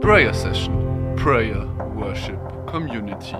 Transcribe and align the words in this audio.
Prayer 0.00 0.32
Session, 0.32 1.14
Prayer, 1.14 1.66
Worship, 1.94 2.40
Community. 2.66 3.36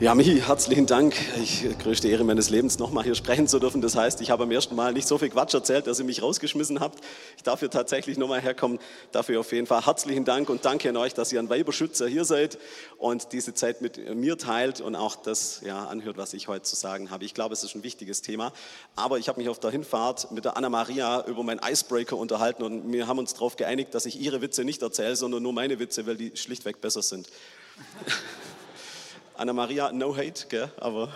Ja, 0.00 0.14
Michi, 0.14 0.40
herzlichen 0.40 0.86
Dank. 0.86 1.14
Ich, 1.42 1.62
größte 1.78 2.08
Ehre 2.08 2.24
meines 2.24 2.48
Lebens, 2.48 2.78
nochmal 2.78 3.04
hier 3.04 3.14
sprechen 3.14 3.46
zu 3.46 3.58
dürfen. 3.58 3.82
Das 3.82 3.96
heißt, 3.96 4.22
ich 4.22 4.30
habe 4.30 4.44
am 4.44 4.50
ersten 4.50 4.74
Mal 4.74 4.94
nicht 4.94 5.06
so 5.06 5.18
viel 5.18 5.28
Quatsch 5.28 5.52
erzählt, 5.52 5.86
dass 5.86 5.98
ihr 5.98 6.06
mich 6.06 6.22
rausgeschmissen 6.22 6.80
habt. 6.80 7.04
Ich 7.36 7.42
darf 7.42 7.60
hier 7.60 7.68
tatsächlich 7.68 8.16
nochmal 8.16 8.40
herkommen. 8.40 8.78
Dafür 9.12 9.40
auf 9.40 9.52
jeden 9.52 9.66
Fall 9.66 9.84
herzlichen 9.84 10.24
Dank 10.24 10.48
und 10.48 10.64
danke 10.64 10.88
an 10.88 10.96
euch, 10.96 11.12
dass 11.12 11.30
ihr 11.34 11.38
ein 11.38 11.50
Weiberschützer 11.50 12.08
hier 12.08 12.24
seid 12.24 12.56
und 12.96 13.34
diese 13.34 13.52
Zeit 13.52 13.82
mit 13.82 14.14
mir 14.14 14.38
teilt 14.38 14.80
und 14.80 14.96
auch 14.96 15.16
das 15.16 15.60
ja, 15.66 15.84
anhört, 15.84 16.16
was 16.16 16.32
ich 16.32 16.48
heute 16.48 16.62
zu 16.62 16.76
sagen 16.76 17.10
habe. 17.10 17.26
Ich 17.26 17.34
glaube, 17.34 17.52
es 17.52 17.62
ist 17.62 17.74
ein 17.74 17.82
wichtiges 17.82 18.22
Thema. 18.22 18.54
Aber 18.96 19.18
ich 19.18 19.28
habe 19.28 19.38
mich 19.38 19.50
auf 19.50 19.60
der 19.60 19.70
Hinfahrt 19.70 20.32
mit 20.32 20.46
der 20.46 20.56
Anna-Maria 20.56 21.26
über 21.26 21.42
meinen 21.42 21.60
Icebreaker 21.62 22.16
unterhalten 22.16 22.62
und 22.62 22.90
wir 22.90 23.06
haben 23.06 23.18
uns 23.18 23.34
darauf 23.34 23.56
geeinigt, 23.56 23.94
dass 23.94 24.06
ich 24.06 24.18
ihre 24.18 24.40
Witze 24.40 24.64
nicht 24.64 24.80
erzähle, 24.80 25.14
sondern 25.14 25.42
nur 25.42 25.52
meine 25.52 25.78
Witze, 25.78 26.06
weil 26.06 26.16
die 26.16 26.34
schlichtweg 26.36 26.80
besser 26.80 27.02
sind. 27.02 27.28
Anna-Maria, 29.40 29.90
no 29.92 30.14
hate, 30.14 30.48
gell? 30.50 30.70
aber 30.76 31.08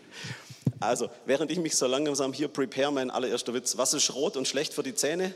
also, 0.80 1.08
während 1.24 1.50
ich 1.50 1.58
mich 1.58 1.76
so 1.76 1.86
langsam 1.86 2.34
hier 2.34 2.48
prepare, 2.48 2.92
mein 2.92 3.10
allererster 3.10 3.54
Witz. 3.54 3.78
Was 3.78 3.94
ist 3.94 4.14
rot 4.14 4.36
und 4.36 4.46
schlecht 4.46 4.74
für 4.74 4.82
die 4.82 4.94
Zähne? 4.94 5.34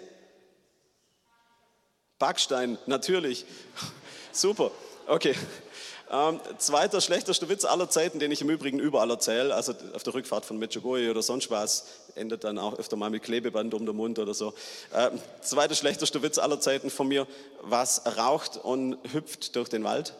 Backstein, 2.19 2.77
natürlich. 2.85 3.47
Super, 4.33 4.73
okay. 5.07 5.35
Ähm, 6.11 6.39
zweiter 6.59 7.01
schlechtester 7.01 7.49
Witz 7.49 7.65
aller 7.65 7.89
Zeiten, 7.89 8.19
den 8.19 8.31
ich 8.31 8.43
im 8.43 8.51
Übrigen 8.51 8.79
überall 8.79 9.09
erzähle, 9.09 9.55
also 9.55 9.73
auf 9.95 10.03
der 10.03 10.13
Rückfahrt 10.13 10.45
von 10.45 10.59
Medjugorje 10.59 11.11
oder 11.11 11.23
sonst 11.23 11.51
was, 11.51 11.87
endet 12.15 12.45
dann 12.45 12.59
auch 12.59 12.79
öfter 12.79 12.97
mal 12.97 13.09
mit 13.09 13.23
Klebeband 13.23 13.73
um 13.73 13.87
den 13.87 13.97
Mund 13.97 14.19
oder 14.19 14.35
so. 14.35 14.53
Ähm, 14.95 15.19
zweiter 15.41 15.75
schlechtester 15.75 16.23
Witz 16.23 16.37
aller 16.37 16.61
Zeiten 16.61 16.91
von 16.91 17.09
mir, 17.09 17.27
was 17.63 18.03
raucht 18.19 18.59
und 18.59 18.99
hüpft 19.15 19.57
durch 19.57 19.71
den 19.71 19.83
Wald? 19.83 20.13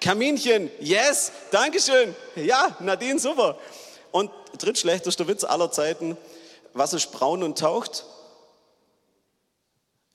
Kaminchen, 0.00 0.70
yes, 0.80 1.32
Dankeschön. 1.50 2.14
Ja, 2.36 2.76
Nadine, 2.80 3.18
super. 3.18 3.58
Und 4.12 4.30
drittschlechtester 4.58 5.26
Witz 5.28 5.44
aller 5.44 5.70
Zeiten, 5.70 6.16
was 6.72 6.92
ist 6.92 7.10
braun 7.10 7.42
und 7.42 7.58
taucht? 7.58 8.04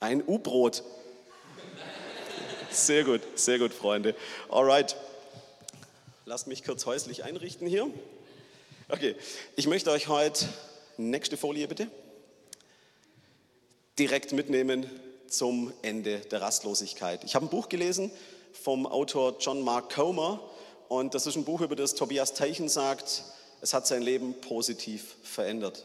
Ein 0.00 0.22
U-Brot. 0.26 0.82
Sehr 2.70 3.04
gut, 3.04 3.20
sehr 3.36 3.58
gut, 3.58 3.72
Freunde. 3.72 4.16
Alright, 4.48 4.96
lasst 6.24 6.46
mich 6.46 6.64
kurz 6.64 6.86
häuslich 6.86 7.22
einrichten 7.22 7.66
hier. 7.66 7.88
Okay, 8.88 9.14
ich 9.56 9.66
möchte 9.66 9.90
euch 9.90 10.08
heute, 10.08 10.46
nächste 10.96 11.36
Folie 11.36 11.68
bitte, 11.68 11.88
direkt 13.98 14.32
mitnehmen 14.32 14.90
zum 15.28 15.72
Ende 15.82 16.18
der 16.18 16.42
Rastlosigkeit. 16.42 17.24
Ich 17.24 17.34
habe 17.34 17.46
ein 17.46 17.50
Buch 17.50 17.68
gelesen, 17.68 18.10
vom 18.62 18.86
Autor 18.86 19.36
John 19.40 19.62
Mark 19.62 19.94
Comer. 19.94 20.40
Und 20.88 21.14
das 21.14 21.26
ist 21.26 21.36
ein 21.36 21.44
Buch, 21.44 21.60
über 21.60 21.76
das 21.76 21.94
Tobias 21.94 22.34
Teichen 22.34 22.68
sagt, 22.68 23.24
es 23.60 23.74
hat 23.74 23.86
sein 23.86 24.02
Leben 24.02 24.34
positiv 24.40 25.16
verändert. 25.22 25.84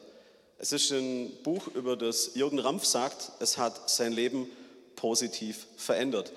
Es 0.57 0.71
ist 0.71 0.91
ein 0.91 1.31
Buch, 1.43 1.67
über 1.67 1.95
das 1.95 2.31
Jürgen 2.35 2.59
Rampf 2.59 2.85
sagt, 2.85 3.31
es 3.39 3.57
hat 3.57 3.89
sein 3.89 4.11
Leben 4.11 4.49
positiv 4.95 5.67
verändert. 5.77 6.33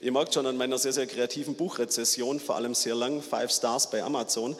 Ihr 0.00 0.12
merkt 0.12 0.34
schon 0.34 0.46
an 0.46 0.56
meiner 0.56 0.78
sehr, 0.78 0.92
sehr 0.92 1.06
kreativen 1.06 1.54
Buchrezession, 1.54 2.40
vor 2.40 2.56
allem 2.56 2.74
sehr 2.74 2.94
lang, 2.94 3.22
Five 3.22 3.50
Stars 3.50 3.90
bei 3.90 4.02
Amazon, 4.02 4.56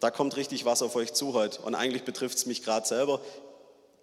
da 0.00 0.10
kommt 0.10 0.36
richtig 0.36 0.64
was 0.64 0.82
auf 0.82 0.96
euch 0.96 1.12
zu 1.12 1.34
heute. 1.34 1.60
Und 1.62 1.74
eigentlich 1.74 2.04
betrifft 2.04 2.38
es 2.38 2.46
mich 2.46 2.64
gerade 2.64 2.88
selber 2.88 3.20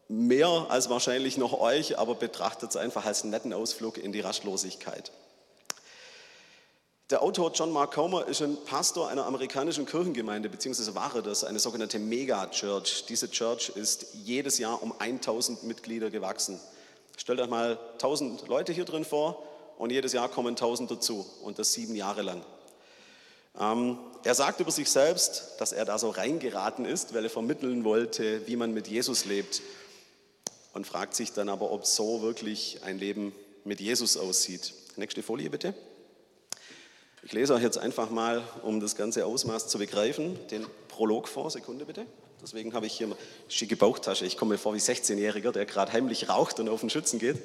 mehr 0.08 0.68
als 0.70 0.90
wahrscheinlich 0.90 1.38
noch 1.38 1.60
euch, 1.60 1.98
aber 1.98 2.16
betrachtet 2.16 2.70
es 2.70 2.78
einfach 2.78 3.06
als 3.06 3.24
netten 3.24 3.52
Ausflug 3.52 3.98
in 3.98 4.12
die 4.12 4.22
Rastlosigkeit. 4.22 5.12
Der 7.10 7.24
Autor 7.24 7.54
John 7.54 7.72
Mark 7.72 7.94
Comer 7.94 8.28
ist 8.28 8.42
ein 8.42 8.58
Pastor 8.66 9.08
einer 9.08 9.26
amerikanischen 9.26 9.86
Kirchengemeinde, 9.86 10.50
beziehungsweise 10.50 10.94
war 10.94 11.22
das, 11.22 11.46
eine 11.46 11.58
sogenannte 11.58 12.00
Mega-Church. 12.00 13.06
Diese 13.08 13.32
Church 13.32 13.70
ist 13.70 14.08
jedes 14.26 14.58
Jahr 14.58 14.84
um 14.84 14.94
1000 15.00 15.64
Mitglieder 15.64 16.10
gewachsen. 16.10 16.60
Stellt 17.16 17.40
euch 17.40 17.48
mal 17.48 17.80
1000 17.94 18.50
Leute 18.50 18.74
hier 18.74 18.84
drin 18.84 19.06
vor 19.06 19.42
und 19.78 19.94
jedes 19.94 20.12
Jahr 20.12 20.28
kommen 20.28 20.50
1000 20.50 20.92
dazu 20.92 21.26
und 21.44 21.60
das 21.60 21.72
sieben 21.72 21.96
Jahre 21.96 22.24
lang. 22.24 22.42
Ähm, 23.58 23.98
er 24.26 24.36
sagt 24.36 24.60
über 24.60 24.72
sich 24.72 24.90
selbst, 24.90 25.54
dass 25.60 25.72
er 25.72 25.86
da 25.86 25.98
so 25.98 26.10
reingeraten 26.10 26.84
ist, 26.84 27.14
weil 27.14 27.24
er 27.24 27.30
vermitteln 27.30 27.86
wollte, 27.86 28.46
wie 28.48 28.58
man 28.58 28.74
mit 28.74 28.90
Jesus 28.90 29.24
lebt 29.24 29.62
und 30.74 30.86
fragt 30.86 31.16
sich 31.16 31.32
dann 31.32 31.48
aber, 31.48 31.72
ob 31.72 31.86
so 31.86 32.22
wirklich 32.22 32.82
ein 32.84 33.00
Leben 33.00 33.34
mit 33.64 33.80
Jesus 33.80 34.18
aussieht. 34.18 34.74
Nächste 34.98 35.24
Folie 35.24 35.50
bitte. 35.50 35.74
Ich 37.28 37.34
lese 37.34 37.54
euch 37.54 37.62
jetzt 37.62 37.78
einfach 37.78 38.10
mal, 38.10 38.42
um 38.64 38.80
das 38.80 38.96
ganze 38.96 39.26
Ausmaß 39.26 39.68
zu 39.68 39.80
begreifen, 39.80 40.40
den 40.48 40.66
Prolog 40.88 41.28
vor. 41.28 41.52
Sekunde 41.52 41.84
bitte. 41.84 42.06
Deswegen 42.42 42.74
habe 42.74 42.86
ich 42.86 42.94
hier 42.94 43.08
eine 43.08 43.18
schicke 43.50 43.76
Bauchtasche. 43.76 44.26
Ich 44.26 44.38
komme 44.38 44.54
mir 44.54 44.58
vor 44.58 44.74
wie 44.74 44.78
16-Jähriger, 44.78 45.52
der 45.52 45.66
gerade 45.66 45.92
heimlich 45.92 46.30
raucht 46.30 46.62
und 46.62 46.70
auf 46.70 46.80
den 46.80 46.90
Schützen 46.90 47.20
geht. 47.20 47.36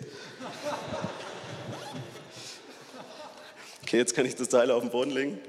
Okay, 3.83 3.97
jetzt 3.97 4.15
kann 4.15 4.25
ich 4.25 4.37
das 4.37 4.51
Teil 4.51 4.71
auf 4.71 4.83
den 4.83 4.91
Boden 4.93 5.11
legen. 5.11 5.41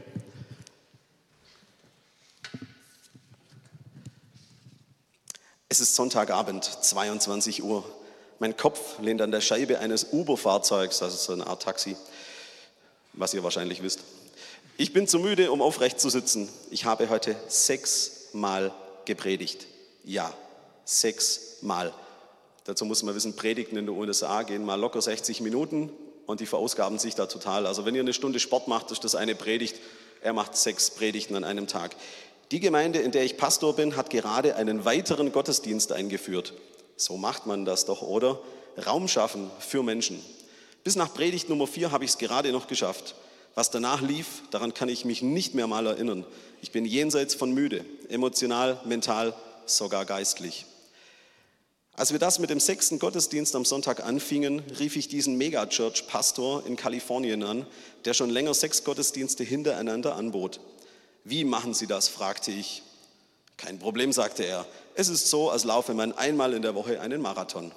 Es 5.69 5.79
ist 5.79 5.93
Sonntagabend, 5.93 6.63
22 6.63 7.61
Uhr. 7.61 7.85
Mein 8.39 8.57
Kopf 8.57 8.97
lehnt 8.99 9.21
an 9.21 9.29
der 9.29 9.41
Scheibe 9.41 9.77
eines 9.77 10.07
Uber-Fahrzeugs, 10.11 11.03
also 11.03 11.17
so 11.17 11.33
eine 11.33 11.45
Art 11.45 11.61
Taxi, 11.61 11.95
was 13.13 13.35
ihr 13.35 13.43
wahrscheinlich 13.43 13.83
wisst. 13.83 13.99
Ich 14.83 14.91
bin 14.91 15.07
zu 15.07 15.17
müde, 15.17 15.49
um 15.49 15.61
aufrecht 15.61 16.01
zu 16.01 16.09
sitzen. 16.09 16.49
Ich 16.69 16.83
habe 16.83 17.07
heute 17.07 17.37
sechsmal 17.47 18.73
gepredigt. 19.05 19.65
Ja, 20.03 20.33
sechsmal. 20.83 21.93
Dazu 22.65 22.83
muss 22.83 23.01
man 23.01 23.15
wissen, 23.15 23.33
Predigten 23.37 23.77
in 23.77 23.85
den 23.85 23.95
USA 23.95 24.43
gehen 24.43 24.65
mal 24.65 24.75
locker 24.75 25.01
60 25.01 25.39
Minuten 25.39 25.89
und 26.25 26.41
die 26.41 26.45
verausgaben 26.45 26.99
sich 26.99 27.15
da 27.15 27.27
total. 27.27 27.65
Also 27.65 27.85
wenn 27.85 27.95
ihr 27.95 28.01
eine 28.01 28.11
Stunde 28.11 28.41
Sport 28.41 28.67
macht, 28.67 28.91
ist 28.91 29.05
das 29.05 29.15
eine 29.15 29.35
Predigt. 29.35 29.77
Er 30.21 30.33
macht 30.33 30.57
sechs 30.57 30.91
Predigten 30.91 31.37
an 31.37 31.45
einem 31.45 31.67
Tag. 31.67 31.95
Die 32.51 32.59
Gemeinde, 32.59 32.99
in 32.99 33.11
der 33.11 33.23
ich 33.23 33.37
Pastor 33.37 33.77
bin, 33.77 33.95
hat 33.95 34.09
gerade 34.09 34.57
einen 34.57 34.83
weiteren 34.83 35.31
Gottesdienst 35.31 35.93
eingeführt. 35.93 36.55
So 36.97 37.15
macht 37.15 37.45
man 37.45 37.63
das 37.63 37.85
doch, 37.85 38.01
oder? 38.01 38.37
Raum 38.85 39.07
schaffen 39.07 39.49
für 39.59 39.81
Menschen. 39.81 40.21
Bis 40.83 40.97
nach 40.97 41.13
Predigt 41.13 41.47
Nummer 41.47 41.67
vier 41.67 41.93
habe 41.93 42.03
ich 42.03 42.11
es 42.11 42.17
gerade 42.17 42.51
noch 42.51 42.67
geschafft. 42.67 43.15
Was 43.55 43.69
danach 43.69 44.01
lief, 44.01 44.41
daran 44.51 44.73
kann 44.73 44.89
ich 44.89 45.05
mich 45.05 45.21
nicht 45.21 45.53
mehr 45.53 45.67
mal 45.67 45.85
erinnern. 45.85 46.25
Ich 46.61 46.71
bin 46.71 46.85
jenseits 46.85 47.35
von 47.35 47.51
müde, 47.51 47.85
emotional, 48.09 48.79
mental, 48.85 49.33
sogar 49.65 50.05
geistlich. 50.05 50.65
Als 51.95 52.11
wir 52.11 52.17
das 52.17 52.39
mit 52.39 52.49
dem 52.49 52.59
sechsten 52.59 52.97
Gottesdienst 52.97 53.55
am 53.55 53.65
Sonntag 53.65 54.03
anfingen, 54.03 54.63
rief 54.79 54.95
ich 54.95 55.07
diesen 55.07 55.37
Megachurch-Pastor 55.37 56.65
in 56.65 56.75
Kalifornien 56.75 57.43
an, 57.43 57.67
der 58.05 58.15
schon 58.15 58.31
länger 58.31 58.55
sechs 58.55 58.83
Gottesdienste 58.83 59.43
hintereinander 59.43 60.15
anbot. 60.15 60.59
Wie 61.23 61.43
machen 61.43 61.75
Sie 61.75 61.85
das? 61.85 62.07
fragte 62.07 62.49
ich. 62.51 62.81
Kein 63.57 63.77
Problem, 63.77 64.11
sagte 64.11 64.43
er. 64.43 64.65
Es 64.95 65.07
ist 65.07 65.29
so, 65.29 65.51
als 65.51 65.63
laufe 65.63 65.93
man 65.93 66.13
einmal 66.13 66.53
in 66.53 66.63
der 66.63 66.73
Woche 66.73 66.99
einen 66.99 67.21
Marathon. 67.21 67.71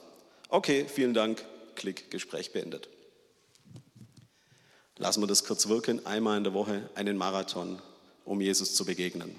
Okay, 0.48 0.86
vielen 0.88 1.12
Dank. 1.12 1.44
Klick, 1.74 2.10
Gespräch 2.10 2.52
beendet. 2.52 2.88
Lassen 4.98 5.22
wir 5.22 5.26
das 5.26 5.44
kurz 5.44 5.68
wirken, 5.68 6.04
einmal 6.06 6.38
in 6.38 6.44
der 6.44 6.54
Woche 6.54 6.88
einen 6.94 7.16
Marathon, 7.16 7.80
um 8.24 8.40
Jesus 8.40 8.74
zu 8.74 8.84
begegnen. 8.84 9.34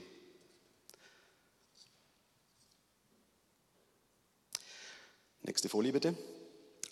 Nächste 5.41 5.69
Folie 5.69 5.93
bitte. 5.93 6.15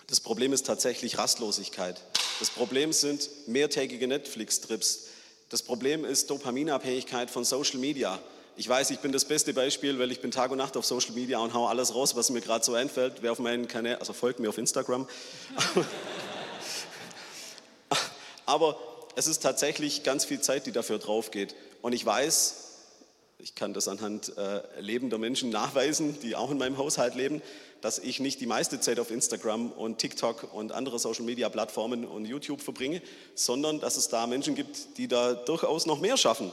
Das 0.08 0.20
Problem 0.20 0.54
ist 0.54 0.66
tatsächlich 0.66 1.18
Rastlosigkeit. 1.18 2.02
Das 2.40 2.50
Problem 2.50 2.92
sind 2.94 3.30
mehrtägige 3.48 4.08
Netflix-Trips. 4.08 5.08
Das 5.50 5.62
Problem 5.62 6.04
ist 6.04 6.30
Dopaminabhängigkeit 6.30 7.30
von 7.30 7.46
Social 7.46 7.80
Media. 7.80 8.20
Ich 8.58 8.70
weiß, 8.70 8.90
ich 8.92 9.00
bin 9.00 9.12
das 9.12 9.26
beste 9.26 9.54
Beispiel, 9.54 10.00
weil 10.00 10.12
ich 10.12 10.22
bin 10.22 10.32
Tag 10.32 10.52
und 10.52 10.58
Nacht 10.58 10.78
auf 10.78 10.86
Social 10.86 11.12
Media 11.12 11.40
und 11.40 11.54
hau 11.54 11.68
alles 11.68 11.94
raus, 11.94 12.16
was 12.16 12.30
mir 12.30 12.42
gerade 12.42 12.64
so 12.64 12.74
einfällt. 12.74 13.22
Wer 13.22 13.34
auf 13.34 13.40
meinen 13.40 13.68
Kanal, 13.68 13.98
also 13.98 14.14
folgt 14.14 14.40
mir 14.40 14.50
auf 14.50 14.58
Instagram. 14.58 15.08
Aber 18.46 18.78
es 19.16 19.28
ist 19.28 19.42
tatsächlich 19.42 20.04
ganz 20.04 20.26
viel 20.26 20.42
Zeit, 20.42 20.66
die 20.66 20.72
dafür 20.72 21.00
drauf 21.00 21.32
geht. 21.32 21.56
Und 21.82 21.94
ich 21.94 22.06
weiß, 22.06 22.66
ich 23.40 23.56
kann 23.56 23.74
das 23.74 23.88
anhand 23.88 24.38
äh, 24.38 24.62
lebender 24.80 25.18
Menschen 25.18 25.50
nachweisen, 25.50 26.20
die 26.22 26.36
auch 26.36 26.52
in 26.52 26.58
meinem 26.58 26.78
Haushalt 26.78 27.16
leben, 27.16 27.42
dass 27.82 28.00
ich 28.00 28.20
nicht 28.20 28.42
die 28.42 28.46
meiste 28.46 28.80
Zeit 28.80 29.00
auf 29.00 29.12
Instagram 29.12 29.72
und 29.72 30.00
TikTok 30.00 30.54
und 30.54 30.72
andere 30.72 30.98
Social-Media-Plattformen 30.98 32.06
und 32.06 32.26
YouTube 32.26 32.62
verbringe, 32.62 33.02
sondern 33.36 33.80
dass 33.80 33.98
es 33.98 34.10
da 34.10 34.26
Menschen 34.26 34.56
gibt, 34.56 34.98
die 34.98 35.08
da 35.08 35.34
durchaus 35.34 35.86
noch 35.86 36.00
mehr 36.00 36.18
schaffen. 36.18 36.52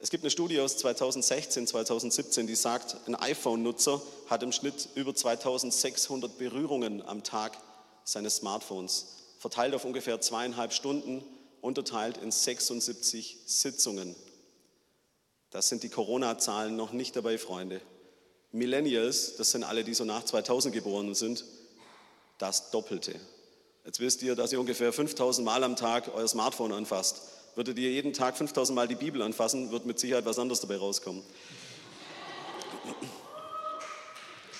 Es 0.00 0.10
gibt 0.10 0.22
eine 0.22 0.30
Studie 0.30 0.60
aus 0.60 0.76
2016, 0.76 1.66
2017, 1.66 2.46
die 2.46 2.56
sagt, 2.56 2.96
ein 3.06 3.14
iPhone-Nutzer 3.14 4.02
hat 4.28 4.42
im 4.42 4.52
Schnitt 4.52 4.90
über 4.96 5.14
2600 5.14 6.36
Berührungen 6.36 7.00
am 7.06 7.22
Tag 7.22 7.56
seines 8.04 8.36
Smartphones, 8.36 9.23
verteilt 9.44 9.74
auf 9.74 9.84
ungefähr 9.84 10.22
zweieinhalb 10.22 10.72
Stunden, 10.72 11.22
unterteilt 11.60 12.16
in 12.16 12.30
76 12.30 13.40
Sitzungen. 13.44 14.16
Das 15.50 15.68
sind 15.68 15.82
die 15.82 15.90
Corona-Zahlen 15.90 16.74
noch 16.76 16.92
nicht 16.92 17.14
dabei, 17.14 17.36
Freunde. 17.36 17.82
Millennials, 18.52 19.36
das 19.36 19.50
sind 19.50 19.62
alle, 19.62 19.84
die 19.84 19.92
so 19.92 20.06
nach 20.06 20.24
2000 20.24 20.74
geboren 20.74 21.14
sind, 21.14 21.44
das 22.38 22.70
Doppelte. 22.70 23.20
Jetzt 23.84 24.00
wisst 24.00 24.22
ihr, 24.22 24.34
dass 24.34 24.50
ihr 24.50 24.60
ungefähr 24.60 24.94
5000 24.94 25.44
Mal 25.44 25.62
am 25.62 25.76
Tag 25.76 26.10
euer 26.14 26.26
Smartphone 26.26 26.72
anfasst. 26.72 27.20
Würdet 27.54 27.78
ihr 27.78 27.90
jeden 27.90 28.14
Tag 28.14 28.38
5000 28.38 28.74
Mal 28.74 28.88
die 28.88 28.94
Bibel 28.94 29.20
anfassen, 29.20 29.70
wird 29.70 29.84
mit 29.84 30.00
Sicherheit 30.00 30.24
was 30.24 30.38
anderes 30.38 30.60
dabei 30.60 30.78
rauskommen. 30.78 31.22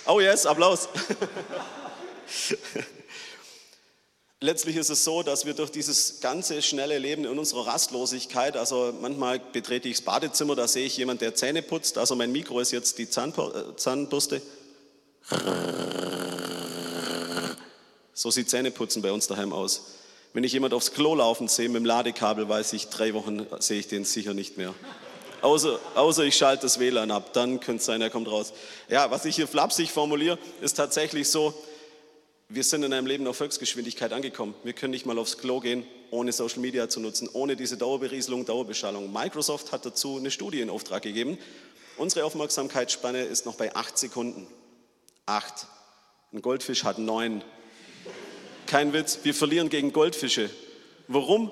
Oh 0.04 0.20
yes, 0.20 0.44
Applaus. 0.44 0.90
Letztlich 4.40 4.76
ist 4.76 4.90
es 4.90 5.04
so, 5.04 5.22
dass 5.22 5.46
wir 5.46 5.54
durch 5.54 5.70
dieses 5.70 6.20
ganze 6.20 6.60
schnelle 6.60 6.98
Leben 6.98 7.24
in 7.24 7.38
unserer 7.38 7.66
Rastlosigkeit, 7.66 8.56
also 8.56 8.92
manchmal 9.00 9.38
betrete 9.38 9.88
ich 9.88 9.96
das 9.96 10.04
Badezimmer, 10.04 10.54
da 10.54 10.68
sehe 10.68 10.86
ich 10.86 10.96
jemand, 10.96 11.20
der 11.20 11.34
Zähne 11.34 11.62
putzt, 11.62 11.96
also 11.98 12.14
mein 12.14 12.32
Mikro 12.32 12.60
ist 12.60 12.72
jetzt 12.72 12.98
die 12.98 13.04
äh, 13.04 13.76
Zahnbürste. 13.76 14.42
So 18.12 18.30
sieht 18.30 18.50
Zähneputzen 18.50 19.02
bei 19.02 19.12
uns 19.12 19.26
daheim 19.26 19.52
aus. 19.52 19.86
Wenn 20.34 20.44
ich 20.44 20.52
jemand 20.52 20.74
aufs 20.74 20.92
Klo 20.92 21.14
laufen 21.14 21.48
sehe 21.48 21.68
mit 21.68 21.76
dem 21.76 21.84
Ladekabel, 21.84 22.48
weiß 22.48 22.72
ich, 22.72 22.88
drei 22.88 23.14
Wochen 23.14 23.46
sehe 23.60 23.78
ich 23.78 23.88
den 23.88 24.04
sicher 24.04 24.34
nicht 24.34 24.58
mehr. 24.58 24.74
Außer, 25.42 25.78
außer 25.94 26.24
ich 26.24 26.36
schalte 26.36 26.62
das 26.62 26.78
WLAN 26.80 27.10
ab, 27.10 27.32
dann 27.34 27.60
könnte 27.60 27.80
es 27.80 27.86
sein, 27.86 28.02
er 28.02 28.10
kommt 28.10 28.28
raus. 28.28 28.52
Ja, 28.88 29.10
was 29.10 29.24
ich 29.26 29.36
hier 29.36 29.46
flapsig 29.46 29.90
formuliere, 29.90 30.38
ist 30.60 30.74
tatsächlich 30.74 31.28
so, 31.28 31.54
wir 32.48 32.62
sind 32.62 32.82
in 32.82 32.92
einem 32.92 33.06
Leben 33.06 33.26
auf 33.26 33.36
Volksgeschwindigkeit 33.36 34.12
angekommen. 34.12 34.54
Wir 34.64 34.74
können 34.74 34.90
nicht 34.90 35.06
mal 35.06 35.18
aufs 35.18 35.38
Klo 35.38 35.60
gehen, 35.60 35.84
ohne 36.10 36.32
Social 36.32 36.60
Media 36.60 36.88
zu 36.88 37.00
nutzen, 37.00 37.28
ohne 37.32 37.56
diese 37.56 37.76
Dauerberieselung, 37.76 38.44
Dauerbeschallung. 38.44 39.12
Microsoft 39.12 39.72
hat 39.72 39.86
dazu 39.86 40.18
eine 40.18 40.30
Studie 40.30 40.60
in 40.60 40.70
Auftrag 40.70 41.02
gegeben. 41.02 41.38
Unsere 41.96 42.24
Aufmerksamkeitsspanne 42.24 43.22
ist 43.22 43.46
noch 43.46 43.54
bei 43.54 43.74
acht 43.74 43.96
Sekunden. 43.96 44.46
Acht. 45.26 45.66
Ein 46.32 46.42
Goldfisch 46.42 46.84
hat 46.84 46.98
neun. 46.98 47.42
Kein 48.66 48.92
Witz, 48.92 49.20
wir 49.22 49.34
verlieren 49.34 49.68
gegen 49.68 49.92
Goldfische. 49.92 50.50
Warum? 51.08 51.50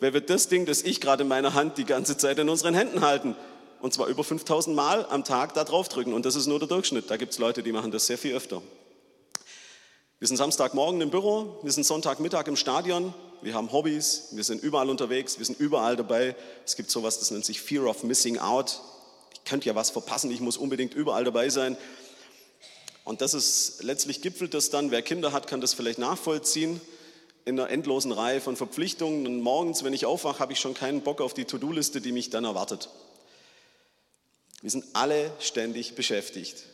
Weil 0.00 0.12
wir 0.12 0.20
das 0.20 0.48
Ding, 0.48 0.66
das 0.66 0.82
ich 0.82 1.00
gerade 1.00 1.22
in 1.22 1.28
meiner 1.28 1.54
Hand 1.54 1.78
die 1.78 1.84
ganze 1.84 2.16
Zeit 2.16 2.38
in 2.38 2.48
unseren 2.48 2.74
Händen 2.74 3.00
halten, 3.00 3.36
und 3.80 3.92
zwar 3.92 4.08
über 4.08 4.24
5000 4.24 4.74
Mal 4.74 5.06
am 5.06 5.24
Tag 5.24 5.54
da 5.54 5.64
drauf 5.64 5.88
drücken. 5.88 6.14
Und 6.14 6.26
das 6.26 6.36
ist 6.36 6.46
nur 6.46 6.58
der 6.58 6.68
Durchschnitt. 6.68 7.10
Da 7.10 7.16
gibt 7.16 7.32
es 7.32 7.38
Leute, 7.38 7.62
die 7.62 7.72
machen 7.72 7.90
das 7.90 8.06
sehr 8.06 8.18
viel 8.18 8.34
öfter. 8.34 8.62
Wir 10.24 10.28
sind 10.28 10.38
Samstagmorgen 10.38 11.02
im 11.02 11.10
Büro, 11.10 11.58
wir 11.62 11.70
sind 11.70 11.84
Sonntagmittag 11.84 12.46
im 12.46 12.56
Stadion, 12.56 13.12
wir 13.42 13.52
haben 13.52 13.70
Hobbys, 13.72 14.28
wir 14.30 14.42
sind 14.42 14.62
überall 14.62 14.88
unterwegs, 14.88 15.36
wir 15.38 15.44
sind 15.44 15.60
überall 15.60 15.96
dabei. 15.96 16.34
Es 16.64 16.76
gibt 16.76 16.90
sowas, 16.90 17.18
das 17.18 17.30
nennt 17.30 17.44
sich 17.44 17.60
Fear 17.60 17.84
of 17.84 18.04
Missing 18.04 18.38
Out. 18.38 18.80
Ich 19.34 19.44
könnte 19.44 19.66
ja 19.66 19.74
was 19.74 19.90
verpassen, 19.90 20.30
ich 20.30 20.40
muss 20.40 20.56
unbedingt 20.56 20.94
überall 20.94 21.24
dabei 21.24 21.50
sein. 21.50 21.76
Und 23.04 23.20
das 23.20 23.34
ist 23.34 23.82
letztlich 23.82 24.22
gipfelt 24.22 24.54
das 24.54 24.70
dann, 24.70 24.90
wer 24.90 25.02
Kinder 25.02 25.32
hat, 25.32 25.46
kann 25.46 25.60
das 25.60 25.74
vielleicht 25.74 25.98
nachvollziehen, 25.98 26.80
in 27.44 27.60
einer 27.60 27.68
endlosen 27.68 28.10
Reihe 28.10 28.40
von 28.40 28.56
Verpflichtungen. 28.56 29.26
Und 29.26 29.42
morgens, 29.42 29.84
wenn 29.84 29.92
ich 29.92 30.06
aufwache, 30.06 30.38
habe 30.38 30.54
ich 30.54 30.58
schon 30.58 30.72
keinen 30.72 31.02
Bock 31.02 31.20
auf 31.20 31.34
die 31.34 31.44
To-Do-Liste, 31.44 32.00
die 32.00 32.12
mich 32.12 32.30
dann 32.30 32.44
erwartet. 32.44 32.88
Wir 34.62 34.70
sind 34.70 34.86
alle 34.94 35.30
ständig 35.38 35.96
beschäftigt. 35.96 36.64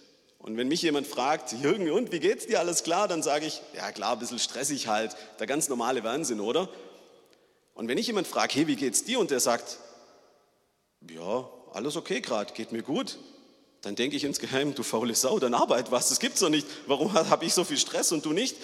Und 0.41 0.57
wenn 0.57 0.69
mich 0.69 0.81
jemand 0.81 1.07
fragt, 1.07 1.53
Jürgen, 1.53 1.91
und 1.91 2.13
wie 2.13 2.19
geht's 2.19 2.47
dir? 2.47 2.61
Alles 2.61 2.83
klar? 2.83 3.09
Dann 3.09 3.23
sage 3.23 3.47
ich, 3.47 3.61
ja 3.77 3.93
klar, 3.93 4.15
ein 4.15 4.19
bisschen 4.19 4.39
stressig 4.39 4.89
halt, 4.89 5.15
der 5.39 5.47
ganz 5.47 5.69
normale 5.69 6.03
Wahnsinn, 6.03 6.41
oder? 6.41 6.69
Und 7.75 7.89
wenn 7.89 7.99
ich 7.99 8.07
jemand 8.07 8.27
frage, 8.27 8.55
hey, 8.55 8.67
wie 8.67 8.77
geht's 8.77 9.05
dir? 9.05 9.21
Und 9.21 9.31
der 9.31 9.41
sagt, 9.41 9.79
ja, 11.11 11.49
alles 11.73 11.97
okay 11.97 12.21
gerade, 12.21 12.53
geht 12.55 12.73
mir 12.73 12.83
gut, 12.83 13.19
dann 13.83 13.97
denke 13.97 14.17
ich 14.17 14.25
insgeheim, 14.25 14.75
du 14.75 14.83
faule 14.83 15.15
Sau, 15.15 15.39
dann 15.39 15.55
arbeit 15.55 15.91
was, 15.91 16.09
das 16.09 16.21
gibt's 16.21 16.41
doch 16.41 16.49
nicht. 16.49 16.67
Warum 16.87 17.13
habe 17.13 17.45
ich 17.45 17.53
so 17.53 17.65
viel 17.65 17.79
Stress 17.79 18.11
und 18.11 18.25
du 18.25 18.33
nicht? 18.33 18.57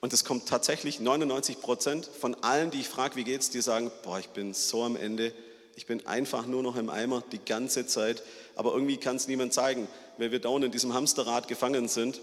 Und 0.00 0.12
es 0.12 0.24
kommt 0.24 0.48
tatsächlich 0.48 1.00
99 1.00 1.60
Prozent 1.60 2.06
von 2.06 2.34
allen, 2.42 2.70
die 2.70 2.80
ich 2.80 2.88
frage, 2.88 3.16
wie 3.16 3.24
geht's 3.24 3.50
dir, 3.50 3.62
sagen, 3.62 3.90
boah, 4.02 4.18
ich 4.18 4.28
bin 4.28 4.54
so 4.54 4.82
am 4.82 4.96
Ende, 4.96 5.32
ich 5.74 5.86
bin 5.86 6.06
einfach 6.06 6.46
nur 6.46 6.62
noch 6.62 6.76
im 6.76 6.90
Eimer 6.90 7.22
die 7.32 7.44
ganze 7.44 7.86
Zeit, 7.86 8.22
aber 8.54 8.72
irgendwie 8.72 8.96
kann 8.98 9.16
es 9.16 9.28
niemand 9.28 9.52
zeigen, 9.52 9.88
weil 10.18 10.32
wir 10.32 10.38
dauernd 10.38 10.64
in 10.64 10.72
diesem 10.72 10.94
Hamsterrad 10.94 11.48
gefangen 11.48 11.88
sind. 11.88 12.20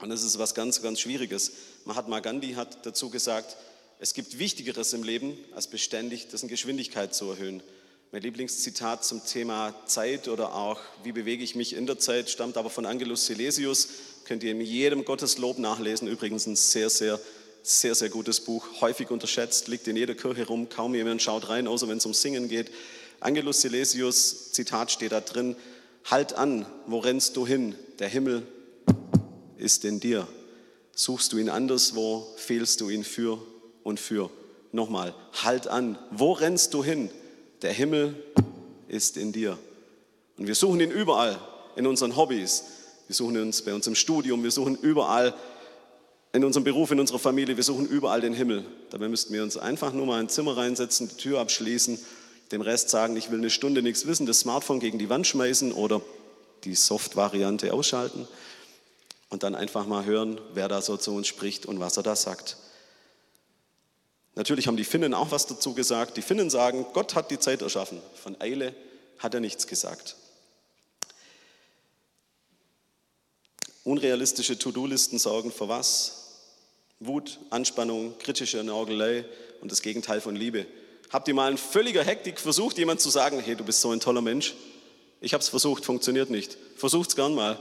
Und 0.00 0.10
das 0.10 0.22
ist 0.22 0.38
was 0.38 0.54
ganz, 0.54 0.82
ganz 0.82 1.00
Schwieriges. 1.00 1.52
Mahatma 1.84 2.20
Gandhi 2.20 2.54
hat 2.54 2.84
dazu 2.84 3.10
gesagt, 3.10 3.56
es 3.98 4.14
gibt 4.14 4.38
Wichtigeres 4.38 4.92
im 4.92 5.04
Leben, 5.04 5.38
als 5.54 5.68
beständig 5.68 6.28
dessen 6.28 6.48
Geschwindigkeit 6.48 7.14
zu 7.14 7.30
erhöhen. 7.30 7.62
Mein 8.10 8.22
Lieblingszitat 8.22 9.04
zum 9.04 9.24
Thema 9.24 9.74
Zeit 9.86 10.28
oder 10.28 10.54
auch, 10.54 10.80
wie 11.02 11.12
bewege 11.12 11.44
ich 11.44 11.54
mich 11.54 11.74
in 11.74 11.86
der 11.86 11.98
Zeit, 11.98 12.28
stammt 12.28 12.56
aber 12.56 12.68
von 12.68 12.84
Angelus 12.84 13.26
Silesius. 13.26 13.88
Könnt 14.24 14.42
ihr 14.42 14.50
in 14.50 14.60
jedem 14.60 15.04
Gotteslob 15.04 15.58
nachlesen. 15.58 16.08
Übrigens 16.08 16.46
ein 16.46 16.56
sehr, 16.56 16.90
sehr, 16.90 17.18
sehr, 17.62 17.94
sehr 17.94 18.10
gutes 18.10 18.40
Buch. 18.40 18.66
Häufig 18.80 19.10
unterschätzt, 19.10 19.68
liegt 19.68 19.88
in 19.88 19.96
jeder 19.96 20.14
Kirche 20.14 20.46
rum. 20.46 20.68
Kaum 20.68 20.94
jemand 20.94 21.22
schaut 21.22 21.48
rein, 21.48 21.66
außer 21.66 21.88
wenn 21.88 21.98
es 21.98 22.04
um 22.04 22.12
Singen 22.12 22.48
geht. 22.48 22.70
Angelus 23.20 23.60
Silesius, 23.60 24.52
Zitat 24.52 24.90
steht 24.90 25.12
da 25.12 25.20
drin. 25.20 25.56
Halt 26.04 26.34
an, 26.34 26.66
wo 26.86 26.98
rennst 26.98 27.36
du 27.36 27.46
hin? 27.46 27.74
Der 27.98 28.08
Himmel 28.08 28.46
ist 29.56 29.84
in 29.84 30.00
dir. 30.00 30.26
Suchst 30.94 31.32
du 31.32 31.38
ihn 31.38 31.48
anderswo, 31.48 32.26
fehlst 32.36 32.80
du 32.80 32.90
ihn 32.90 33.04
für 33.04 33.38
und 33.82 34.00
für. 34.00 34.30
Nochmal, 34.72 35.14
halt 35.42 35.68
an, 35.68 35.98
wo 36.10 36.32
rennst 36.32 36.74
du 36.74 36.82
hin? 36.82 37.10
Der 37.62 37.72
Himmel 37.72 38.14
ist 38.88 39.16
in 39.16 39.32
dir. 39.32 39.58
Und 40.36 40.46
wir 40.46 40.54
suchen 40.54 40.80
ihn 40.80 40.90
überall, 40.90 41.38
in 41.76 41.86
unseren 41.86 42.16
Hobbys. 42.16 42.64
Wir 43.06 43.14
suchen 43.14 43.36
ihn 43.36 43.52
bei 43.64 43.74
uns 43.74 43.86
im 43.86 43.94
Studium, 43.94 44.42
wir 44.42 44.50
suchen 44.50 44.76
überall 44.76 45.34
in 46.32 46.44
unserem 46.44 46.64
Beruf, 46.64 46.90
in 46.90 47.00
unserer 47.00 47.18
Familie, 47.18 47.56
wir 47.56 47.64
suchen 47.64 47.86
überall 47.86 48.20
den 48.20 48.32
Himmel. 48.32 48.64
Dabei 48.90 49.08
müssten 49.08 49.34
wir 49.34 49.42
uns 49.42 49.56
einfach 49.56 49.92
nur 49.92 50.06
mal 50.06 50.20
ein 50.20 50.28
Zimmer 50.28 50.56
reinsetzen, 50.56 51.08
die 51.08 51.16
Tür 51.16 51.40
abschließen, 51.40 51.98
dem 52.52 52.60
Rest 52.60 52.90
sagen, 52.90 53.16
ich 53.16 53.30
will 53.30 53.38
eine 53.38 53.50
Stunde 53.50 53.82
nichts 53.82 54.06
wissen, 54.06 54.26
das 54.26 54.40
Smartphone 54.40 54.80
gegen 54.80 54.98
die 54.98 55.08
Wand 55.08 55.26
schmeißen 55.26 55.72
oder 55.72 56.00
die 56.64 56.74
Soft-Variante 56.74 57.72
ausschalten 57.72 58.28
und 59.30 59.42
dann 59.42 59.54
einfach 59.54 59.86
mal 59.86 60.04
hören, 60.04 60.40
wer 60.52 60.68
da 60.68 60.82
so 60.82 60.96
zu 60.96 61.14
uns 61.14 61.26
spricht 61.26 61.66
und 61.66 61.80
was 61.80 61.96
er 61.96 62.02
da 62.02 62.14
sagt. 62.14 62.58
Natürlich 64.34 64.66
haben 64.66 64.76
die 64.76 64.84
Finnen 64.84 65.14
auch 65.14 65.30
was 65.30 65.46
dazu 65.46 65.74
gesagt. 65.74 66.16
Die 66.16 66.22
Finnen 66.22 66.50
sagen, 66.50 66.86
Gott 66.92 67.14
hat 67.14 67.30
die 67.30 67.38
Zeit 67.38 67.62
erschaffen. 67.62 68.00
Von 68.14 68.40
Eile 68.40 68.74
hat 69.18 69.34
er 69.34 69.40
nichts 69.40 69.66
gesagt. 69.66 70.16
Unrealistische 73.84 74.58
To-Do-Listen 74.58 75.18
sorgen 75.18 75.50
für 75.50 75.68
was? 75.68 76.38
Wut, 77.00 77.40
Anspannung, 77.50 78.16
kritische 78.18 78.62
Nörgelei 78.62 79.24
und 79.60 79.72
das 79.72 79.82
Gegenteil 79.82 80.20
von 80.20 80.36
Liebe. 80.36 80.66
Habt 81.12 81.28
ihr 81.28 81.34
mal 81.34 81.50
in 81.50 81.58
völliger 81.58 82.02
Hektik 82.02 82.40
versucht, 82.40 82.78
jemand 82.78 83.02
zu 83.02 83.10
sagen, 83.10 83.38
hey, 83.40 83.54
du 83.54 83.64
bist 83.64 83.82
so 83.82 83.90
ein 83.90 84.00
toller 84.00 84.22
Mensch? 84.22 84.54
Ich 85.20 85.34
habe 85.34 85.42
es 85.42 85.48
versucht, 85.50 85.84
funktioniert 85.84 86.30
nicht. 86.30 86.56
Versucht 86.76 87.10
es 87.10 87.16
gern 87.16 87.34
mal. 87.34 87.58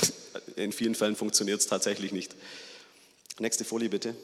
In 0.56 0.70
vielen 0.70 0.94
Fällen 0.94 1.16
funktioniert 1.16 1.60
es 1.60 1.66
tatsächlich 1.66 2.12
nicht. 2.12 2.36
Nächste 3.38 3.64
Folie 3.64 3.88
bitte. 3.88 4.14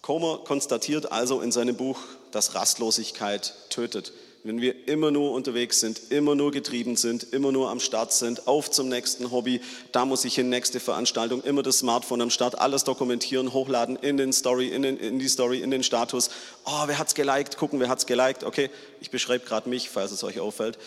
Comer 0.00 0.38
konstatiert 0.38 1.12
also 1.12 1.42
in 1.42 1.52
seinem 1.52 1.76
Buch, 1.76 1.98
dass 2.32 2.54
Rastlosigkeit 2.54 3.54
tötet. 3.68 4.12
Wenn 4.42 4.62
wir 4.62 4.88
immer 4.88 5.10
nur 5.10 5.32
unterwegs 5.32 5.80
sind, 5.80 6.10
immer 6.10 6.34
nur 6.34 6.50
getrieben 6.50 6.96
sind, 6.96 7.24
immer 7.32 7.52
nur 7.52 7.68
am 7.68 7.78
Start 7.78 8.12
sind, 8.12 8.48
auf 8.48 8.70
zum 8.70 8.88
nächsten 8.88 9.30
Hobby, 9.30 9.60
da 9.92 10.06
muss 10.06 10.24
ich 10.24 10.34
hin, 10.34 10.48
nächste 10.48 10.80
Veranstaltung, 10.80 11.42
immer 11.42 11.62
das 11.62 11.80
Smartphone 11.80 12.22
am 12.22 12.30
Start, 12.30 12.58
alles 12.58 12.84
dokumentieren, 12.84 13.52
hochladen 13.52 13.96
in 13.96 14.16
den 14.16 14.32
Story, 14.32 14.68
in, 14.68 14.80
den, 14.80 14.96
in 14.96 15.18
die 15.18 15.28
Story, 15.28 15.60
in 15.60 15.70
den 15.70 15.82
Status. 15.82 16.30
Oh, 16.64 16.84
wer 16.86 16.98
hat's 16.98 17.14
geliked? 17.14 17.58
Gucken, 17.58 17.80
wer 17.80 17.90
hat's 17.90 18.06
geliked? 18.06 18.42
Okay, 18.42 18.70
ich 19.00 19.10
beschreibe 19.10 19.44
gerade 19.44 19.68
mich, 19.68 19.90
falls 19.90 20.10
es 20.10 20.24
euch 20.24 20.40
auffällt. 20.40 20.78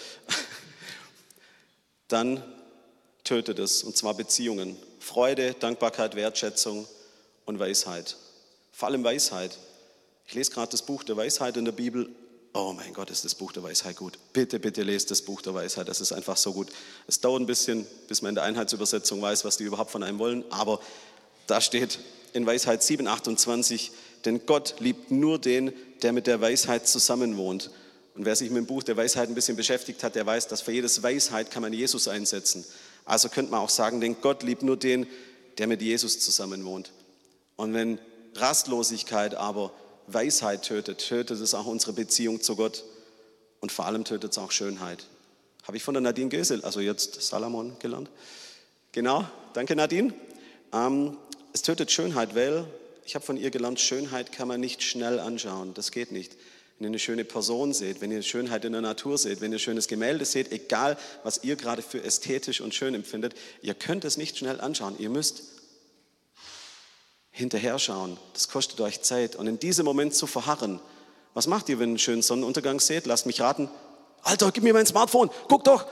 Dann 2.07 2.41
tötet 3.23 3.59
es, 3.59 3.83
und 3.83 3.95
zwar 3.95 4.15
Beziehungen. 4.15 4.77
Freude, 4.99 5.53
Dankbarkeit, 5.53 6.15
Wertschätzung 6.15 6.87
und 7.45 7.59
Weisheit. 7.59 8.17
Vor 8.71 8.87
allem 8.87 9.03
Weisheit. 9.03 9.57
Ich 10.25 10.33
lese 10.33 10.51
gerade 10.51 10.71
das 10.71 10.81
Buch 10.81 11.03
der 11.03 11.17
Weisheit 11.17 11.57
in 11.57 11.65
der 11.65 11.71
Bibel. 11.71 12.09
Oh 12.55 12.71
mein 12.71 12.93
Gott, 12.93 13.09
ist 13.09 13.25
das 13.25 13.33
Buch 13.33 13.51
der 13.51 13.63
Weisheit 13.63 13.95
gut. 13.95 14.19
Bitte, 14.31 14.59
bitte 14.59 14.83
lest 14.83 15.09
das 15.09 15.23
Buch 15.23 15.41
der 15.41 15.55
Weisheit. 15.55 15.87
Das 15.87 15.99
ist 15.99 16.11
einfach 16.11 16.37
so 16.37 16.53
gut. 16.53 16.69
Es 17.07 17.19
dauert 17.19 17.41
ein 17.41 17.47
bisschen, 17.47 17.87
bis 18.07 18.21
man 18.21 18.29
in 18.29 18.35
der 18.35 18.43
Einheitsübersetzung 18.43 19.19
weiß, 19.19 19.43
was 19.43 19.57
die 19.57 19.63
überhaupt 19.63 19.89
von 19.89 20.03
einem 20.03 20.19
wollen. 20.19 20.43
Aber 20.51 20.79
da 21.47 21.61
steht 21.61 21.97
in 22.31 22.45
Weisheit 22.45 22.83
7, 22.83 23.07
28, 23.07 23.91
denn 24.25 24.45
Gott 24.45 24.75
liebt 24.79 25.09
nur 25.09 25.39
den, 25.39 25.73
der 26.03 26.13
mit 26.13 26.27
der 26.27 26.41
Weisheit 26.41 26.87
zusammenwohnt. 26.87 27.71
Und 28.13 28.25
wer 28.25 28.35
sich 28.35 28.51
mit 28.51 28.57
dem 28.57 28.67
Buch 28.67 28.83
der 28.83 28.97
Weisheit 28.97 29.29
ein 29.29 29.35
bisschen 29.35 29.57
beschäftigt 29.57 30.03
hat, 30.03 30.13
der 30.13 30.27
weiß, 30.27 30.47
dass 30.47 30.61
für 30.61 30.71
jedes 30.71 31.01
Weisheit 31.01 31.49
kann 31.49 31.63
man 31.63 31.73
Jesus 31.73 32.07
einsetzen. 32.07 32.63
Also 33.03 33.29
könnte 33.29 33.49
man 33.49 33.61
auch 33.61 33.69
sagen, 33.69 33.99
denn 33.99 34.17
Gott 34.21 34.43
liebt 34.43 34.61
nur 34.61 34.77
den, 34.77 35.07
der 35.57 35.65
mit 35.65 35.81
Jesus 35.81 36.19
zusammen 36.19 36.63
wohnt. 36.65 36.91
Und 37.55 37.73
wenn 37.73 37.97
Rastlosigkeit 38.35 39.33
aber 39.33 39.73
Weisheit 40.07 40.63
tötet, 40.63 41.07
tötet 41.07 41.39
es 41.39 41.53
auch 41.53 41.65
unsere 41.65 41.93
Beziehung 41.93 42.41
zu 42.41 42.55
Gott 42.55 42.83
und 43.59 43.71
vor 43.71 43.85
allem 43.85 44.03
tötet 44.03 44.31
es 44.31 44.37
auch 44.37 44.51
Schönheit. 44.51 45.05
Habe 45.63 45.77
ich 45.77 45.83
von 45.83 45.93
der 45.93 46.01
Nadine 46.01 46.29
Gösel, 46.29 46.63
also 46.63 46.79
jetzt 46.79 47.21
Salomon 47.21 47.77
gelernt. 47.79 48.09
Genau, 48.91 49.25
danke 49.53 49.75
Nadine. 49.75 50.13
Ähm, 50.73 51.17
es 51.53 51.61
tötet 51.61 51.91
Schönheit, 51.91 52.35
weil 52.35 52.65
ich 53.05 53.15
habe 53.15 53.25
von 53.25 53.37
ihr 53.37 53.51
gelernt, 53.51 53.79
Schönheit 53.79 54.31
kann 54.31 54.47
man 54.47 54.59
nicht 54.59 54.83
schnell 54.83 55.19
anschauen. 55.19 55.73
Das 55.73 55.91
geht 55.91 56.11
nicht. 56.11 56.35
Wenn 56.77 56.85
ihr 56.85 56.89
eine 56.89 56.99
schöne 56.99 57.23
Person 57.23 57.73
seht, 57.73 58.01
wenn 58.01 58.11
ihr 58.11 58.21
Schönheit 58.23 58.65
in 58.65 58.73
der 58.73 58.81
Natur 58.81 59.17
seht, 59.17 59.41
wenn 59.41 59.51
ihr 59.51 59.57
ein 59.57 59.59
schönes 59.59 59.87
Gemälde 59.87 60.25
seht, 60.25 60.51
egal 60.51 60.97
was 61.23 61.43
ihr 61.43 61.55
gerade 61.55 61.81
für 61.81 62.03
ästhetisch 62.03 62.61
und 62.61 62.73
schön 62.73 62.95
empfindet, 62.95 63.35
ihr 63.61 63.73
könnt 63.73 64.03
es 64.05 64.17
nicht 64.17 64.37
schnell 64.37 64.59
anschauen. 64.59 64.95
Ihr 64.99 65.09
müsst 65.09 65.43
hinterher 67.33 67.79
schauen. 67.79 68.17
Das 68.33 68.47
kostet 68.47 68.79
euch 68.79 69.01
Zeit. 69.01 69.35
Und 69.35 69.47
in 69.47 69.59
diesem 69.59 69.83
Moment 69.85 70.15
zu 70.15 70.27
verharren. 70.27 70.79
Was 71.33 71.47
macht 71.47 71.67
ihr, 71.67 71.79
wenn 71.79 71.89
ihr 71.89 71.93
einen 71.93 71.99
schönen 71.99 72.21
Sonnenuntergang 72.21 72.79
seht? 72.79 73.07
Lasst 73.07 73.25
mich 73.25 73.41
raten. 73.41 73.69
Alter, 74.21 74.51
gib 74.51 74.63
mir 74.63 74.73
mein 74.73 74.85
Smartphone. 74.85 75.29
Guck 75.49 75.63
doch. 75.65 75.85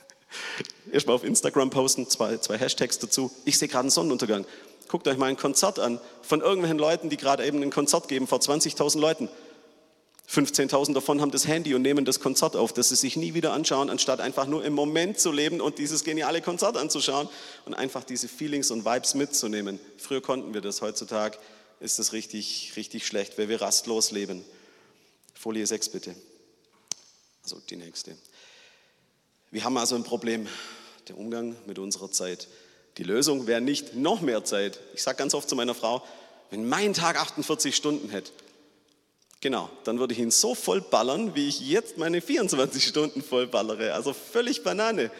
Erstmal 0.92 1.16
auf 1.16 1.24
Instagram 1.24 1.70
posten, 1.70 2.08
zwei, 2.08 2.36
zwei 2.36 2.58
Hashtags 2.58 2.98
dazu. 2.98 3.32
Ich 3.44 3.58
sehe 3.58 3.68
gerade 3.68 3.84
einen 3.84 3.90
Sonnenuntergang. 3.90 4.44
Guckt 4.86 5.08
euch 5.08 5.16
mal 5.16 5.26
ein 5.26 5.36
Konzert 5.36 5.78
an 5.78 5.98
von 6.20 6.40
irgendwelchen 6.40 6.78
Leuten, 6.78 7.08
die 7.08 7.16
gerade 7.16 7.44
eben 7.46 7.62
ein 7.62 7.70
Konzert 7.70 8.08
geben 8.08 8.26
vor 8.26 8.38
20.000 8.38 9.00
Leuten. 9.00 9.28
15.000 10.30 10.94
davon 10.94 11.20
haben 11.20 11.32
das 11.32 11.48
Handy 11.48 11.74
und 11.74 11.82
nehmen 11.82 12.04
das 12.04 12.20
Konzert 12.20 12.54
auf, 12.54 12.72
das 12.72 12.90
sie 12.90 12.94
sich 12.94 13.16
nie 13.16 13.34
wieder 13.34 13.52
anschauen, 13.52 13.90
anstatt 13.90 14.20
einfach 14.20 14.46
nur 14.46 14.64
im 14.64 14.74
Moment 14.74 15.18
zu 15.18 15.32
leben 15.32 15.60
und 15.60 15.78
dieses 15.78 16.04
geniale 16.04 16.40
Konzert 16.40 16.76
anzuschauen 16.76 17.28
und 17.64 17.74
einfach 17.74 18.04
diese 18.04 18.28
Feelings 18.28 18.70
und 18.70 18.84
Vibes 18.84 19.14
mitzunehmen. 19.14 19.80
Früher 19.98 20.22
konnten 20.22 20.54
wir 20.54 20.60
das, 20.60 20.82
heutzutage 20.82 21.36
ist 21.80 21.98
das 21.98 22.12
richtig, 22.12 22.74
richtig 22.76 23.06
schlecht, 23.06 23.38
weil 23.38 23.48
wir 23.48 23.60
rastlos 23.60 24.12
leben. 24.12 24.44
Folie 25.34 25.66
6 25.66 25.88
bitte. 25.88 26.14
Also 27.42 27.60
die 27.68 27.76
nächste. 27.76 28.16
Wir 29.50 29.64
haben 29.64 29.76
also 29.78 29.96
ein 29.96 30.04
Problem, 30.04 30.46
der 31.08 31.18
Umgang 31.18 31.56
mit 31.66 31.80
unserer 31.80 32.12
Zeit. 32.12 32.46
Die 32.98 33.02
Lösung 33.02 33.48
wäre 33.48 33.60
nicht 33.60 33.96
noch 33.96 34.20
mehr 34.20 34.44
Zeit. 34.44 34.78
Ich 34.94 35.02
sage 35.02 35.18
ganz 35.18 35.34
oft 35.34 35.48
zu 35.48 35.56
meiner 35.56 35.74
Frau, 35.74 36.04
wenn 36.50 36.68
mein 36.68 36.94
Tag 36.94 37.18
48 37.18 37.74
Stunden 37.74 38.10
hätte, 38.10 38.30
Genau, 39.40 39.70
dann 39.84 39.98
würde 39.98 40.12
ich 40.12 40.20
ihn 40.20 40.30
so 40.30 40.54
voll 40.54 40.82
ballern, 40.82 41.34
wie 41.34 41.48
ich 41.48 41.60
jetzt 41.60 41.96
meine 41.96 42.20
24 42.20 42.86
Stunden 42.86 43.22
voll 43.22 43.46
ballere. 43.46 43.94
Also 43.94 44.12
völlig 44.12 44.62
Banane. 44.62 45.10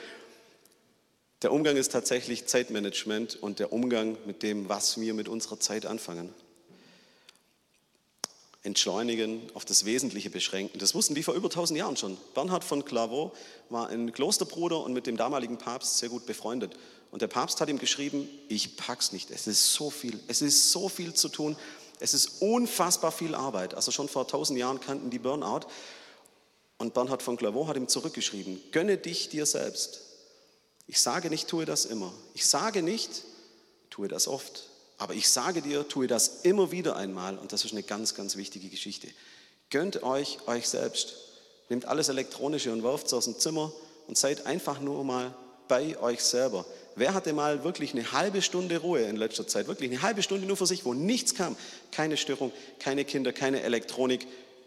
Der 1.40 1.52
Umgang 1.52 1.76
ist 1.76 1.92
tatsächlich 1.92 2.46
Zeitmanagement 2.46 3.36
und 3.36 3.60
der 3.60 3.72
Umgang 3.72 4.18
mit 4.26 4.42
dem, 4.42 4.68
was 4.68 5.00
wir 5.00 5.14
mit 5.14 5.26
unserer 5.26 5.58
Zeit 5.58 5.86
anfangen. 5.86 6.34
Entschleunigen, 8.62 9.40
auf 9.54 9.64
das 9.64 9.86
Wesentliche 9.86 10.28
beschränken. 10.28 10.78
Das 10.78 10.94
wussten 10.94 11.14
die 11.14 11.22
vor 11.22 11.32
über 11.32 11.48
1000 11.48 11.78
Jahren 11.78 11.96
schon. 11.96 12.18
Bernhard 12.34 12.62
von 12.62 12.84
Clairvaux 12.84 13.34
war 13.70 13.88
ein 13.88 14.12
Klosterbruder 14.12 14.84
und 14.84 14.92
mit 14.92 15.06
dem 15.06 15.16
damaligen 15.16 15.56
Papst 15.56 15.96
sehr 15.96 16.10
gut 16.10 16.26
befreundet. 16.26 16.76
Und 17.10 17.22
der 17.22 17.28
Papst 17.28 17.58
hat 17.62 17.70
ihm 17.70 17.78
geschrieben, 17.78 18.28
ich 18.48 18.76
pack's 18.76 19.12
nicht, 19.12 19.30
es 19.30 19.46
ist 19.46 19.72
so 19.72 19.88
viel, 19.88 20.20
es 20.28 20.42
ist 20.42 20.70
so 20.70 20.90
viel 20.90 21.14
zu 21.14 21.30
tun. 21.30 21.56
Es 22.00 22.14
ist 22.14 22.40
unfassbar 22.40 23.12
viel 23.12 23.34
Arbeit. 23.34 23.74
Also 23.74 23.92
schon 23.92 24.08
vor 24.08 24.26
tausend 24.26 24.58
Jahren 24.58 24.80
kannten 24.80 25.10
die 25.10 25.18
Burnout. 25.18 25.66
Und 26.78 26.94
Bernhard 26.94 27.22
von 27.22 27.36
Clairvaux 27.36 27.68
hat 27.68 27.76
ihm 27.76 27.88
zurückgeschrieben, 27.88 28.58
gönne 28.72 28.96
dich 28.96 29.28
dir 29.28 29.44
selbst. 29.44 30.00
Ich 30.86 31.00
sage 31.00 31.28
nicht, 31.28 31.46
tue 31.46 31.66
das 31.66 31.84
immer. 31.84 32.12
Ich 32.32 32.46
sage 32.46 32.82
nicht, 32.82 33.22
tue 33.90 34.08
das 34.08 34.26
oft. 34.26 34.64
Aber 34.96 35.14
ich 35.14 35.28
sage 35.28 35.60
dir, 35.60 35.86
tue 35.86 36.06
das 36.06 36.40
immer 36.42 36.72
wieder 36.72 36.96
einmal. 36.96 37.36
Und 37.36 37.52
das 37.52 37.64
ist 37.64 37.72
eine 37.72 37.82
ganz, 37.82 38.14
ganz 38.14 38.36
wichtige 38.36 38.68
Geschichte. 38.68 39.08
Gönnt 39.68 40.02
euch 40.02 40.38
euch 40.46 40.68
selbst. 40.68 41.14
Nehmt 41.68 41.84
alles 41.84 42.08
Elektronische 42.08 42.72
und 42.72 42.82
werft 42.82 43.06
es 43.06 43.12
aus 43.12 43.26
dem 43.26 43.38
Zimmer 43.38 43.72
und 44.08 44.18
seid 44.18 44.46
einfach 44.46 44.80
nur 44.80 45.04
mal 45.04 45.34
bei 45.68 45.98
euch 46.00 46.22
selber. 46.22 46.64
Wer 46.96 47.14
hatte 47.14 47.32
mal 47.32 47.64
wirklich 47.64 47.92
eine 47.92 48.12
halbe 48.12 48.42
Stunde 48.42 48.78
Ruhe 48.78 49.02
in 49.02 49.16
letzter 49.16 49.46
Zeit? 49.46 49.68
Wirklich 49.68 49.90
eine 49.90 50.02
halbe 50.02 50.22
Stunde 50.22 50.46
nur 50.46 50.56
für 50.56 50.66
sich, 50.66 50.84
wo 50.84 50.94
nichts 50.94 51.34
kam. 51.34 51.56
Keine 51.92 52.16
Störung, 52.16 52.52
keine 52.78 53.04
Kinder, 53.04 53.32
keine 53.32 53.62
Elektronik, 53.62 54.26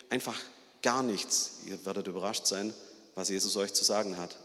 einfach 0.10 0.40
gar 0.82 1.04
nichts. 1.04 1.60
Ihr 1.66 1.86
werdet 1.86 2.08
überrascht 2.08 2.46
sein, 2.46 2.74
was 3.16 3.30
Jesus 3.30 3.56
euch 3.58 3.74
zu 3.74 3.84
sagen 3.84 4.18
hat. 4.18 4.38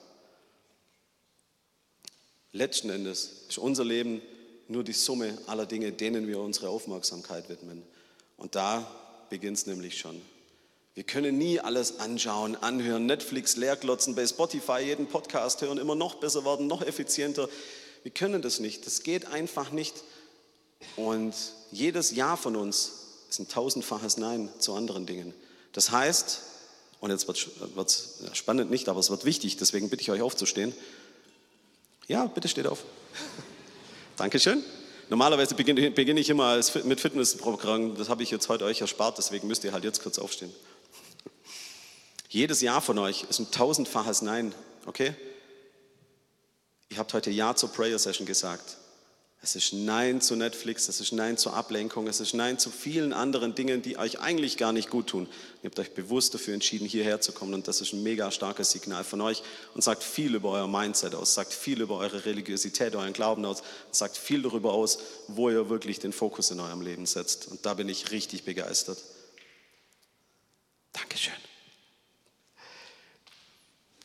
Letzten 2.52 2.90
Endes 2.90 3.44
ist 3.49 3.58
unser 3.58 3.85
Leben 3.85 4.23
nur 4.68 4.85
die 4.85 4.92
Summe 4.92 5.37
aller 5.47 5.66
Dinge, 5.66 5.92
denen 5.92 6.26
wir 6.26 6.38
unsere 6.40 6.68
Aufmerksamkeit 6.68 7.49
widmen. 7.49 7.82
Und 8.37 8.54
da 8.54 8.87
beginnt 9.30 9.58
es 9.58 9.66
nämlich 9.66 9.99
schon. 9.99 10.20
Wir 10.99 11.05
können 11.05 11.38
nie 11.38 11.61
alles 11.61 12.00
anschauen, 12.00 12.57
anhören, 12.57 13.07
Netflix 13.07 13.55
leerklotzen, 13.55 14.17
bei 14.17 14.26
Spotify 14.26 14.81
jeden 14.81 15.07
Podcast 15.07 15.62
hören, 15.62 15.78
immer 15.78 15.95
noch 15.95 16.17
besser 16.17 16.45
werden, 16.45 16.67
noch 16.67 16.83
effizienter. 16.83 17.49
Wir 18.02 18.11
können 18.11 18.43
das 18.43 18.59
nicht. 18.59 18.85
Das 18.85 19.05
geht 19.05 19.28
einfach 19.28 19.71
nicht. 19.71 19.95
Und 20.97 21.35
jedes 21.71 22.11
Ja 22.17 22.35
von 22.35 22.57
uns 22.57 22.95
ist 23.31 23.38
ein 23.38 23.47
tausendfaches 23.47 24.17
Nein 24.17 24.49
zu 24.59 24.75
anderen 24.75 25.07
Dingen. 25.07 25.35
Das 25.73 25.93
heißt, 25.93 26.43
und 26.99 27.12
jetzt 27.12 27.28
wird 27.28 27.88
es 27.88 28.19
spannend 28.33 28.73
nicht, 28.73 28.88
aber 28.88 28.99
es 28.99 29.09
wird 29.09 29.25
wichtig, 29.25 29.57
deswegen 29.57 29.90
bitte 29.90 30.02
ich 30.02 30.11
euch 30.11 30.23
aufzustehen. 30.23 30.75
Ja, 32.09 32.26
bitte 32.26 32.49
steht 32.49 32.67
auf. 32.67 32.83
Dankeschön. 34.17 34.64
Normalerweise 35.11 35.55
beginne, 35.55 35.93
beginne 35.93 36.19
ich 36.19 36.28
immer 36.28 36.61
mit 36.83 37.00
Fitnessprogramm. 37.00 37.95
Das 37.95 38.09
habe 38.09 38.25
ich 38.25 38.33
jetzt 38.33 38.49
heute 38.49 38.64
euch 38.64 38.81
erspart, 38.81 39.17
deswegen 39.17 39.47
müsst 39.47 39.62
ihr 39.62 39.71
halt 39.71 39.85
jetzt 39.85 40.02
kurz 40.02 40.19
aufstehen. 40.19 40.52
Jedes 42.28 42.61
Ja 42.61 42.80
von 42.80 42.99
euch 42.99 43.25
ist 43.30 43.38
ein 43.38 43.50
tausendfaches 43.50 44.20
Nein, 44.20 44.54
okay? 44.85 45.14
Ihr 46.90 46.99
habt 46.99 47.14
heute 47.14 47.30
Ja 47.30 47.56
zur 47.56 47.73
Prayer 47.73 47.99
Session 47.99 48.26
gesagt. 48.26 48.76
Es 49.40 49.54
ist 49.54 49.73
Nein 49.73 50.20
zu 50.20 50.35
Netflix, 50.37 50.88
es 50.88 51.00
ist 51.00 51.12
Nein 51.12 51.38
zur 51.38 51.54
Ablenkung, 51.54 52.08
es 52.08 52.18
ist 52.18 52.35
Nein 52.35 52.58
zu 52.58 52.70
vielen 52.70 53.12
anderen 53.12 53.54
Dingen, 53.54 53.82
die 53.82 53.97
euch 53.97 54.18
eigentlich 54.18 54.58
gar 54.58 54.73
nicht 54.73 54.90
gut 54.90 55.06
tun. 55.06 55.28
Ihr 55.62 55.70
habt 55.70 55.78
euch 55.78 55.94
bewusst 55.94 56.35
dafür 56.35 56.54
entschieden, 56.54 56.87
hierher 56.87 57.20
zu 57.20 57.32
kommen 57.32 57.54
und 57.54 57.68
das 57.68 57.80
ist 57.80 57.92
ein 57.92 58.02
mega 58.02 58.30
starkes 58.30 58.73
Signal 58.73 59.04
von 59.04 59.20
euch 59.20 59.42
und 59.75 59.82
sagt 59.82 60.02
viel 60.02 60.35
über 60.35 60.50
euer 60.50 60.66
Mindset 60.66 61.14
aus, 61.14 61.35
sagt 61.35 61.54
viel 61.54 61.80
über 61.80 61.97
eure 61.99 62.26
Religiosität, 62.26 62.97
euren 62.97 63.12
Glauben 63.12 63.44
aus, 63.44 63.62
sagt 63.90 64.18
viel 64.18 64.42
darüber 64.42 64.73
aus, 64.73 64.99
wo 65.28 65.49
ihr 65.49 65.70
wirklich 65.70 66.00
den 66.00 66.12
Fokus 66.12 66.50
in 66.50 66.58
eurem 66.61 66.82
Leben 66.82 67.06
setzt. 67.06 67.47
Und 67.47 67.64
da 67.64 67.75
bin 67.75 67.88
ich 67.88 68.11
richtig 68.11 68.44
begeistert. 68.44 68.99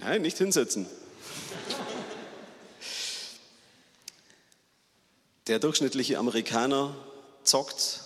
Nein, 0.04 0.22
nicht 0.22 0.38
hinsetzen. 0.38 0.86
Der 5.48 5.60
durchschnittliche 5.60 6.18
Amerikaner 6.18 6.94
zockt 7.44 8.02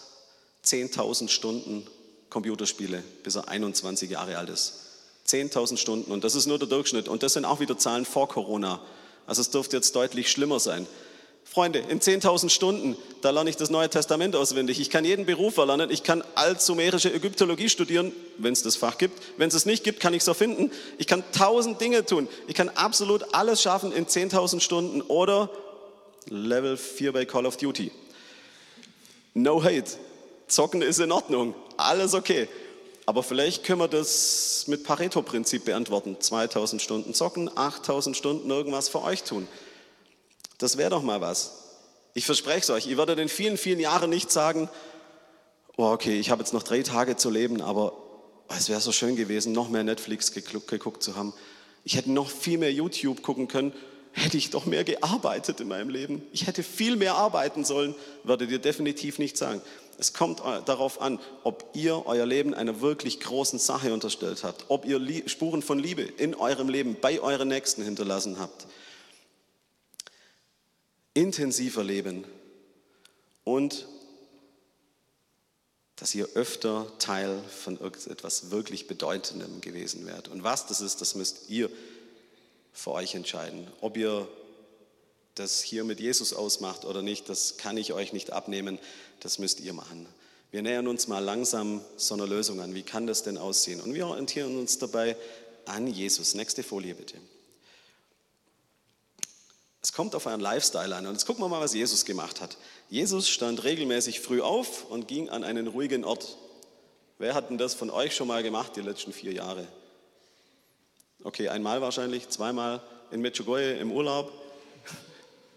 10.000 0.64 1.30
Stunden 1.30 1.88
Computerspiele, 2.30 3.04
bis 3.24 3.36
er 3.36 3.48
21 3.48 4.12
Jahre 4.12 4.38
alt 4.38 4.50
ist. 4.50 4.74
10.000 5.28 5.78
Stunden 5.78 6.12
und 6.12 6.24
das 6.24 6.36
ist 6.36 6.46
nur 6.46 6.60
der 6.60 6.68
Durchschnitt. 6.68 7.08
Und 7.08 7.24
das 7.24 7.34
sind 7.34 7.46
auch 7.46 7.60
wieder 7.60 7.78
Zahlen 7.78 8.06
vor 8.06 8.28
Corona. 8.28 8.80
Also 9.26 9.42
es 9.42 9.50
dürfte 9.50 9.76
jetzt 9.76 9.96
deutlich 9.96 10.30
schlimmer 10.30 10.60
sein. 10.60 10.86
Freunde, 11.50 11.80
in 11.80 12.00
10.000 12.00 12.50
Stunden, 12.50 12.98
da 13.22 13.32
lerne 13.32 13.50
ich 13.50 13.56
das 13.56 13.70
Neue 13.70 13.90
Testament 13.90 14.36
auswendig. 14.36 14.80
Ich 14.80 14.90
kann 14.90 15.06
jeden 15.06 15.26
Beruf 15.26 15.58
erlernen. 15.58 15.90
Ich 15.90 16.04
kann 16.04 16.24
altsumerische 16.36 17.12
Ägyptologie 17.12 17.70
studieren, 17.70 18.12
wenn 18.38 18.54
es 18.54 18.64
das 18.64 18.76
Fach 18.76 18.98
gibt. 18.98 19.22
Wenn 19.38 19.48
es 19.48 19.56
es 19.56 19.66
nicht 19.66 19.84
gibt, 19.84 20.00
kann 20.00 20.14
ich 20.14 20.22
es 20.22 20.28
erfinden. 20.28 20.72
Ich 20.98 21.08
kann 21.08 21.24
tausend 21.32 21.82
Dinge 21.82 22.06
tun. 22.06 22.28
Ich 22.48 22.54
kann 22.54 22.70
absolut 22.70 23.34
alles 23.34 23.62
schaffen 23.62 23.92
in 23.92 24.06
10.000 24.06 24.60
Stunden 24.60 25.02
oder 25.02 25.50
Level 26.30 26.78
4 26.78 27.14
bei 27.14 27.26
Call 27.26 27.46
of 27.46 27.58
Duty. 27.58 27.92
No 29.34 29.64
hate. 29.64 29.92
Zocken 30.48 30.82
ist 30.82 31.00
in 31.00 31.12
Ordnung. 31.12 31.56
Alles 31.78 32.14
okay. 32.14 32.48
Aber 33.06 33.24
vielleicht 33.24 33.64
können 33.64 33.80
wir 33.80 33.88
das 33.88 34.66
mit 34.68 34.84
Pareto-Prinzip 34.84 35.66
beantworten. 35.66 36.18
2000 36.20 36.82
Stunden 36.82 37.14
zocken, 37.14 37.50
8000 37.56 38.18
Stunden 38.18 38.50
irgendwas 38.50 38.90
für 38.90 39.02
euch 39.02 39.24
tun. 39.24 39.48
Das 40.58 40.78
wäre 40.78 40.90
doch 40.90 41.04
mal 41.04 41.22
was. 41.22 41.64
Ich 42.14 42.26
verspreche 42.26 42.60
es 42.60 42.70
euch, 42.70 42.88
ihr 42.88 42.98
werdet 42.98 43.20
in 43.20 43.30
vielen, 43.30 43.58
vielen 43.58 43.80
Jahren 43.80 44.10
nicht 44.10 44.32
sagen, 44.32 44.70
oh, 45.76 45.86
okay, 45.92 46.20
ich 46.20 46.32
habe 46.32 46.42
jetzt 46.42 46.54
noch 46.54 46.64
drei 46.64 46.82
Tage 46.82 47.16
zu 47.16 47.30
leben, 47.30 47.62
aber 47.62 47.94
es 48.58 48.70
wäre 48.70 48.82
so 48.82 48.92
schön 48.92 49.16
gewesen, 49.16 49.52
noch 49.52 49.70
mehr 49.70 49.84
Netflix 49.84 50.32
geguckt, 50.32 51.04
zu 51.04 51.16
haben. 51.16 51.34
Ich 51.84 51.96
hätte 51.96 52.12
noch 52.12 52.30
viel 52.30 52.58
mehr 52.58 52.72
YouTube 52.72 53.22
gucken 53.22 53.48
können, 53.48 53.72
hätte 54.14 54.38
ich 54.38 54.50
doch 54.50 54.66
mehr 54.66 54.84
gearbeitet 54.84 55.60
in 55.60 55.68
meinem 55.68 55.90
Leben. 55.90 56.24
Ich 56.32 56.48
hätte 56.48 56.64
viel 56.64 56.96
mehr 56.96 57.16
arbeiten 57.16 57.64
sollen, 57.64 57.94
würdet 58.24 58.50
ihr 58.50 58.60
definitiv 58.60 59.20
nicht 59.20 59.38
sagen. 59.38 59.62
Es 60.00 60.14
kommt 60.14 60.40
darauf 60.66 61.02
an, 61.02 61.20
ob 61.44 61.70
ihr 61.74 62.06
euer 62.08 62.26
Leben 62.26 62.56
einer 62.56 62.82
wirklich 62.82 63.20
großen 63.20 63.60
Sache 63.60 63.94
unterstellt 63.94 64.44
habt, 64.44 64.66
ob 64.70 64.86
ihr 64.86 65.00
Spuren 65.28 65.62
von 65.62 65.78
Liebe 65.78 66.02
in 66.02 66.34
eurem 66.34 66.70
Leben 66.70 66.98
bei 67.00 67.20
euren 67.20 67.48
Nächsten 67.48 67.84
hinterlassen 67.84 68.40
habt. 68.40 68.66
Intensiver 71.18 71.84
leben 71.84 72.26
und 73.44 73.88
dass 75.96 76.14
ihr 76.14 76.30
öfter 76.36 76.86
Teil 77.00 77.42
von 77.50 77.82
etwas 77.82 78.52
wirklich 78.52 78.86
Bedeutendem 78.86 79.60
gewesen 79.60 80.06
wärt. 80.06 80.28
Und 80.28 80.44
was 80.44 80.68
das 80.68 80.80
ist, 80.80 81.02
das 81.02 81.16
müsst 81.16 81.50
ihr 81.50 81.72
für 82.72 82.92
euch 82.92 83.16
entscheiden. 83.16 83.66
Ob 83.82 83.98
ihr 83.98 84.28
das 85.34 85.64
hier 85.64 85.84
mit 85.84 86.00
Jesus 86.00 86.34
ausmacht 86.34 86.86
oder 86.86 87.02
nicht, 87.02 87.30
das 87.30 87.58
kann 87.58 87.78
ich 87.78 87.94
euch 87.94 88.14
nicht 88.14 88.32
abnehmen, 88.32 88.78
das 89.20 89.40
müsst 89.40 89.60
ihr 89.60 89.74
machen. 89.74 90.06
Wir 90.52 90.62
nähern 90.62 90.88
uns 90.88 91.08
mal 91.08 91.24
langsam 91.24 91.82
so 91.96 92.14
einer 92.14 92.28
Lösung 92.28 92.62
an. 92.62 92.76
Wie 92.76 92.84
kann 92.84 93.08
das 93.08 93.24
denn 93.24 93.40
aussehen? 93.40 93.82
Und 93.82 93.96
wir 93.96 94.06
orientieren 94.06 94.56
uns 94.56 94.78
dabei 94.78 95.18
an 95.66 95.88
Jesus. 95.88 96.36
Nächste 96.36 96.62
Folie 96.62 96.94
bitte. 96.94 97.18
Es 99.88 99.94
kommt 99.94 100.16
auf 100.16 100.26
euren 100.26 100.42
Lifestyle 100.42 100.94
an. 100.94 101.08
Und 101.08 101.14
jetzt 101.14 101.26
gucken 101.26 101.42
wir 101.46 101.48
mal, 101.48 101.62
was 101.62 101.74
Jesus 101.74 102.04
gemacht 102.04 102.42
hat. 102.42 102.58
Jesus 102.90 103.30
stand 103.30 103.64
regelmäßig 103.64 104.20
früh 104.20 104.42
auf 104.42 104.84
und 104.84 105.08
ging 105.08 105.30
an 105.30 105.46
einen 105.46 105.68
ruhigen 105.68 106.04
Ort. 106.04 106.36
Wer 107.20 107.34
hat 107.34 107.50
denn 107.50 107.58
das 107.58 107.74
von 107.74 107.90
euch 107.90 108.14
schon 108.14 108.28
mal 108.28 108.44
gemacht 108.44 108.74
die 108.76 108.82
letzten 108.82 109.14
vier 109.14 109.32
Jahre? 109.32 109.66
Okay, 111.24 111.48
einmal 111.48 111.80
wahrscheinlich, 111.80 112.28
zweimal 112.28 112.82
in 113.12 113.22
Medjugorje 113.22 113.78
im 113.78 113.94
Urlaub. 113.94 114.30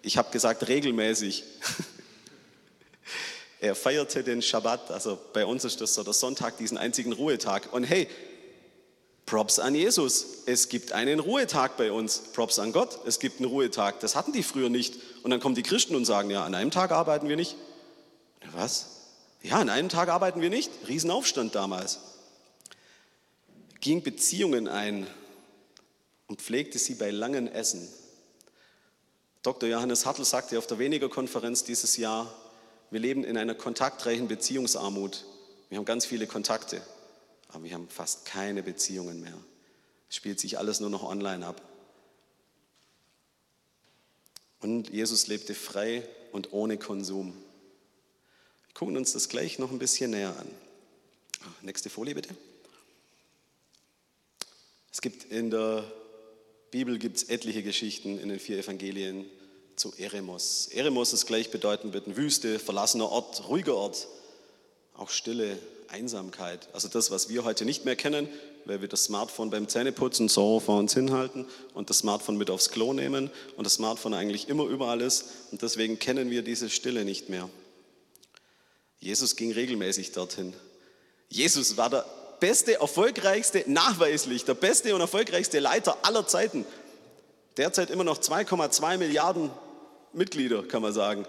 Ich 0.03 0.17
habe 0.17 0.31
gesagt 0.31 0.69
regelmäßig. 0.69 1.43
Er 3.63 3.75
feierte 3.75 4.25
den 4.25 4.41
Schabbat, 4.41 4.91
also 4.91 5.19
bei 5.35 5.45
uns 5.45 5.67
ist 5.67 5.83
das 5.83 5.95
so 5.95 6.03
der 6.03 6.15
Sonntag, 6.15 6.57
diesen 6.57 6.79
einzigen 6.79 7.13
Ruhetag. 7.13 7.71
Und 7.73 7.85
hey, 7.85 8.09
Props 9.31 9.61
an 9.61 9.77
Jesus. 9.77 10.43
Es 10.47 10.69
gibt 10.69 10.91
einen 10.91 11.21
Ruhetag 11.21 11.77
bei 11.77 11.93
uns. 11.93 12.19
Props 12.19 12.59
an 12.59 12.73
Gott. 12.73 12.99
Es 13.07 13.21
gibt 13.21 13.39
einen 13.39 13.49
Ruhetag. 13.49 14.01
Das 14.01 14.17
hatten 14.17 14.33
die 14.33 14.43
früher 14.43 14.71
nicht. 14.71 14.97
Und 15.23 15.31
dann 15.31 15.39
kommen 15.39 15.55
die 15.55 15.63
Christen 15.63 15.95
und 15.95 16.05
sagen, 16.05 16.31
ja, 16.31 16.45
an 16.45 16.53
einem 16.57 16.73
Tag 16.73 16.91
arbeiten 16.91 17.29
wir 17.29 17.37
nicht. 17.37 17.55
Was? 18.51 18.87
Ja, 19.41 19.61
an 19.61 19.69
einem 19.69 19.89
Tag 19.89 20.09
arbeiten 20.09 20.41
wir 20.41 20.51
nicht. 20.51 20.73
Riesenaufstand 20.89 21.55
damals. 21.55 22.01
Ging 23.79 24.03
Beziehungen 24.03 24.67
ein 24.67 25.07
und 26.27 26.43
pflegte 26.43 26.81
sie 26.81 26.95
bei 26.95 27.13
langen 27.13 27.47
Essen. 27.47 27.89
Dr. 29.45 29.69
Johannes 29.69 30.07
Hartl 30.07 30.25
sagte 30.25 30.59
auf 30.59 30.67
der 30.67 30.81
Weniger-Konferenz 30.81 31.63
dieses 31.63 31.97
Jahr, 31.97 32.35
wir 32.91 32.99
leben 32.99 33.23
in 33.23 33.39
einer 33.39 33.55
kontaktreichen 33.55 34.27
Beziehungsarmut. 34.27 35.25
Wir 35.69 35.79
haben 35.79 35.85
ganz 35.85 36.05
viele 36.05 36.27
Kontakte, 36.27 36.83
aber 37.53 37.65
wir 37.65 37.75
haben 37.75 37.89
fast 37.89 38.25
keine 38.25 38.63
Beziehungen 38.63 39.21
mehr. 39.21 39.37
Es 40.09 40.17
spielt 40.17 40.41
sich 40.41 40.59
alles 40.59 40.81
nur 40.81 40.91
noch 40.91 41.03
online 41.03 41.47
ab. 41.47 41.63
Und 44.61 44.91
Jesus 44.91 45.27
lebte 45.27 45.55
frei 45.55 46.07
und 46.33 46.53
ohne 46.53 46.79
Konsum. 46.79 47.33
Wir 48.67 48.75
gucken 48.75 48.97
uns 48.97 49.13
das 49.13 49.29
gleich 49.29 49.59
noch 49.59 49.71
ein 49.71 49.79
bisschen 49.79 50.11
näher 50.11 50.37
an. 50.39 50.49
Nächste 51.63 51.91
Folie 51.91 52.15
bitte. 52.15 52.35
Es 54.93 55.01
gibt 55.01 55.25
in 55.25 55.51
der 55.51 55.91
Bibel 56.71 56.99
gibt 56.99 57.17
es 57.17 57.25
etliche 57.25 57.63
Geschichten 57.63 58.19
in 58.19 58.29
den 58.29 58.39
vier 58.39 58.59
Evangelien 58.59 59.27
zu 59.77 59.93
Eremos. 59.97 60.69
Eremos 60.69 61.13
ist 61.13 61.27
gleichbedeutend 61.27 61.95
mit 61.95 62.07
einer 62.07 62.17
Wüste, 62.17 62.59
verlassener 62.59 63.09
Ort, 63.11 63.49
ruhiger 63.49 63.75
Ort, 63.77 64.09
auch 64.95 65.09
Stille, 65.09 65.59
Einsamkeit. 65.91 66.69
Also 66.73 66.89
das, 66.89 67.11
was 67.11 67.29
wir 67.29 67.45
heute 67.45 67.65
nicht 67.65 67.85
mehr 67.85 67.97
kennen, 67.97 68.29
weil 68.65 68.81
wir 68.81 68.89
das 68.89 69.05
Smartphone 69.05 69.51
beim 69.51 69.69
Zähneputzen 69.69 70.29
so 70.29 70.61
vor 70.61 70.79
uns 70.79 70.95
hinhalten 70.95 71.47
und 71.75 71.91
das 71.91 71.99
Smartphone 71.99 72.37
mit 72.37 72.51
aufs 72.51 72.71
Klo 72.71 72.93
nehmen 72.93 73.31
und 73.57 73.65
das 73.65 73.75
Smartphone 73.75 74.15
eigentlich 74.15 74.49
immer 74.49 74.65
überall 74.65 75.01
ist 75.01 75.25
und 75.51 75.63
deswegen 75.63 75.99
kennen 75.99 76.31
wir 76.31 76.43
diese 76.43 76.71
Stille 76.71 77.05
nicht 77.05 77.29
mehr. 77.29 77.49
Jesus 79.01 79.37
ging 79.37 79.53
regelmäßig 79.53 80.13
dorthin. 80.13 80.55
Jesus 81.29 81.77
war 81.77 81.91
der 81.91 82.05
beste, 82.39 82.81
erfolgreichste, 82.81 83.65
nachweislich 83.67 84.45
der 84.45 84.55
beste 84.55 84.95
und 84.95 85.01
erfolgreichste 85.01 85.59
Leiter 85.59 85.97
aller 86.03 86.27
Zeiten. 86.27 86.67
Derzeit 87.57 87.91
immer 87.91 88.05
noch 88.05 88.19
2,2 88.19 88.99
Milliarden 88.99 89.51
Mitglieder, 90.13 90.63
kann 90.63 90.83
man 90.83 90.93
sagen. 90.93 91.25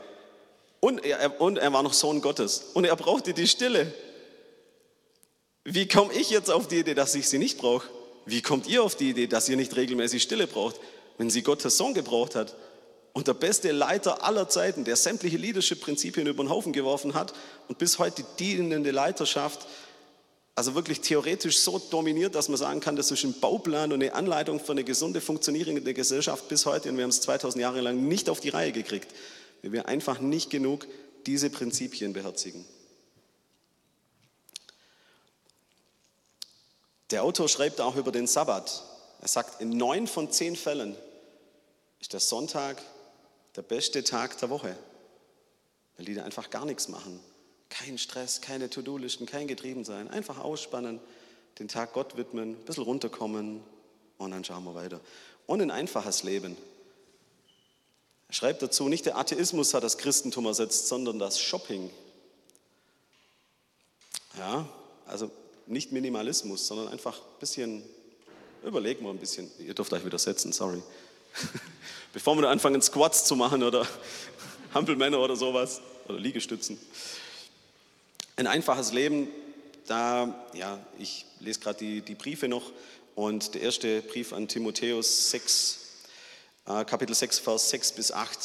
Und 0.79 1.05
er, 1.05 1.39
und 1.39 1.57
er 1.57 1.71
war 1.71 1.83
noch 1.83 1.93
Sohn 1.93 2.21
Gottes. 2.21 2.71
Und 2.73 2.85
er 2.85 2.95
brauchte 2.95 3.33
die 3.33 3.47
Stille. 3.47 3.93
Wie 5.63 5.87
komme 5.87 6.13
ich 6.13 6.29
jetzt 6.29 6.49
auf 6.49 6.67
die 6.67 6.79
Idee, 6.79 6.95
dass 6.95 7.13
ich 7.15 7.29
sie 7.29 7.37
nicht 7.37 7.57
brauche? 7.57 7.87
Wie 8.25 8.41
kommt 8.41 8.67
ihr 8.67 8.83
auf 8.83 8.95
die 8.95 9.11
Idee, 9.11 9.27
dass 9.27 9.49
ihr 9.49 9.57
nicht 9.57 9.75
regelmäßig 9.75 10.23
Stille 10.23 10.47
braucht, 10.47 10.79
wenn 11.17 11.29
sie 11.29 11.43
Gottes 11.43 11.77
Sohn 11.77 11.93
gebraucht 11.93 12.35
hat? 12.35 12.55
Und 13.13 13.27
der 13.27 13.33
beste 13.33 13.71
Leiter 13.71 14.23
aller 14.23 14.47
Zeiten, 14.47 14.85
der 14.85 14.95
sämtliche 14.95 15.37
Leadership-Prinzipien 15.37 16.27
über 16.27 16.43
den 16.43 16.49
Haufen 16.49 16.71
geworfen 16.71 17.13
hat 17.13 17.33
und 17.67 17.77
bis 17.77 17.99
heute 17.99 18.23
die 18.23 18.43
dienende 18.43 18.91
Leiterschaft 18.91 19.67
also 20.55 20.75
wirklich 20.75 21.01
theoretisch 21.01 21.59
so 21.59 21.79
dominiert, 21.79 22.35
dass 22.35 22.49
man 22.49 22.57
sagen 22.57 22.81
kann, 22.81 22.95
das 22.95 23.09
ist 23.11 23.23
ein 23.23 23.39
Bauplan 23.39 23.93
und 23.93 24.01
eine 24.01 24.13
Anleitung 24.13 24.59
für 24.59 24.73
eine 24.73 24.83
gesunde, 24.83 25.21
funktionierende 25.21 25.93
Gesellschaft 25.93 26.47
bis 26.49 26.65
heute 26.65 26.89
und 26.89 26.97
wir 26.97 27.03
haben 27.03 27.09
es 27.09 27.21
2000 27.21 27.61
Jahre 27.61 27.81
lang 27.81 28.07
nicht 28.07 28.29
auf 28.29 28.41
die 28.41 28.49
Reihe 28.49 28.71
gekriegt, 28.71 29.07
weil 29.61 29.71
wir 29.71 29.87
einfach 29.87 30.19
nicht 30.19 30.49
genug 30.49 30.87
diese 31.25 31.49
Prinzipien 31.49 32.13
beherzigen. 32.13 32.65
Der 37.11 37.23
Autor 37.23 37.49
schreibt 37.49 37.81
auch 37.81 37.95
über 37.97 38.11
den 38.11 38.25
Sabbat. 38.25 38.83
Er 39.21 39.27
sagt, 39.27 39.61
in 39.61 39.69
neun 39.69 40.07
von 40.07 40.31
zehn 40.31 40.55
Fällen 40.55 40.95
ist 41.99 42.13
der 42.13 42.19
Sonntag 42.19 42.81
der 43.55 43.61
beste 43.61 44.03
Tag 44.03 44.37
der 44.39 44.49
Woche, 44.49 44.75
weil 45.97 46.05
die 46.05 46.15
da 46.15 46.23
einfach 46.23 46.49
gar 46.49 46.65
nichts 46.65 46.87
machen. 46.87 47.19
Kein 47.69 47.97
Stress, 47.97 48.41
keine 48.41 48.69
To-Do-Listen, 48.69 49.25
kein 49.25 49.47
Getriebensein. 49.47 50.09
Einfach 50.09 50.39
ausspannen, 50.39 50.99
den 51.59 51.67
Tag 51.67 51.93
Gott 51.93 52.17
widmen, 52.17 52.51
ein 52.51 52.65
bisschen 52.65 52.83
runterkommen 52.83 53.61
und 54.17 54.31
dann 54.31 54.43
schauen 54.43 54.63
wir 54.63 54.75
weiter. 54.75 55.01
Und 55.47 55.61
ein 55.61 55.71
einfaches 55.71 56.23
Leben. 56.23 56.55
Er 58.29 58.33
schreibt 58.33 58.61
dazu, 58.61 58.87
nicht 58.87 59.05
der 59.05 59.17
Atheismus 59.17 59.73
hat 59.73 59.83
das 59.83 59.97
Christentum 59.97 60.45
ersetzt, 60.45 60.87
sondern 60.87 61.19
das 61.19 61.39
Shopping. 61.39 61.89
Ja, 64.37 64.67
also 65.05 65.29
nicht 65.71 65.91
Minimalismus, 65.91 66.67
sondern 66.67 66.89
einfach 66.89 67.17
ein 67.17 67.39
bisschen, 67.39 67.83
überlegen 68.63 69.03
wir 69.03 69.09
ein 69.09 69.17
bisschen. 69.17 69.49
Ihr 69.59 69.73
dürft 69.73 69.93
euch 69.93 70.05
wieder 70.05 70.19
setzen, 70.19 70.51
sorry. 70.51 70.81
Bevor 72.13 72.37
wir 72.37 72.49
anfangen, 72.49 72.81
Squats 72.81 73.23
zu 73.23 73.35
machen 73.35 73.63
oder 73.63 73.87
Hampelmänner 74.73 75.19
oder 75.19 75.35
sowas 75.35 75.81
oder 76.07 76.19
Liegestützen. 76.19 76.77
Ein 78.35 78.47
einfaches 78.47 78.91
Leben, 78.91 79.29
da, 79.87 80.45
ja, 80.53 80.79
ich 80.99 81.25
lese 81.39 81.59
gerade 81.61 81.79
die, 81.79 82.01
die 82.01 82.15
Briefe 82.15 82.47
noch 82.47 82.71
und 83.15 83.55
der 83.55 83.61
erste 83.61 84.01
Brief 84.01 84.33
an 84.33 84.47
Timotheus 84.47 85.31
6, 85.31 85.79
äh, 86.67 86.85
Kapitel 86.85 87.15
6, 87.15 87.39
Vers 87.39 87.69
6 87.69 87.93
bis 87.93 88.11
8 88.11 88.39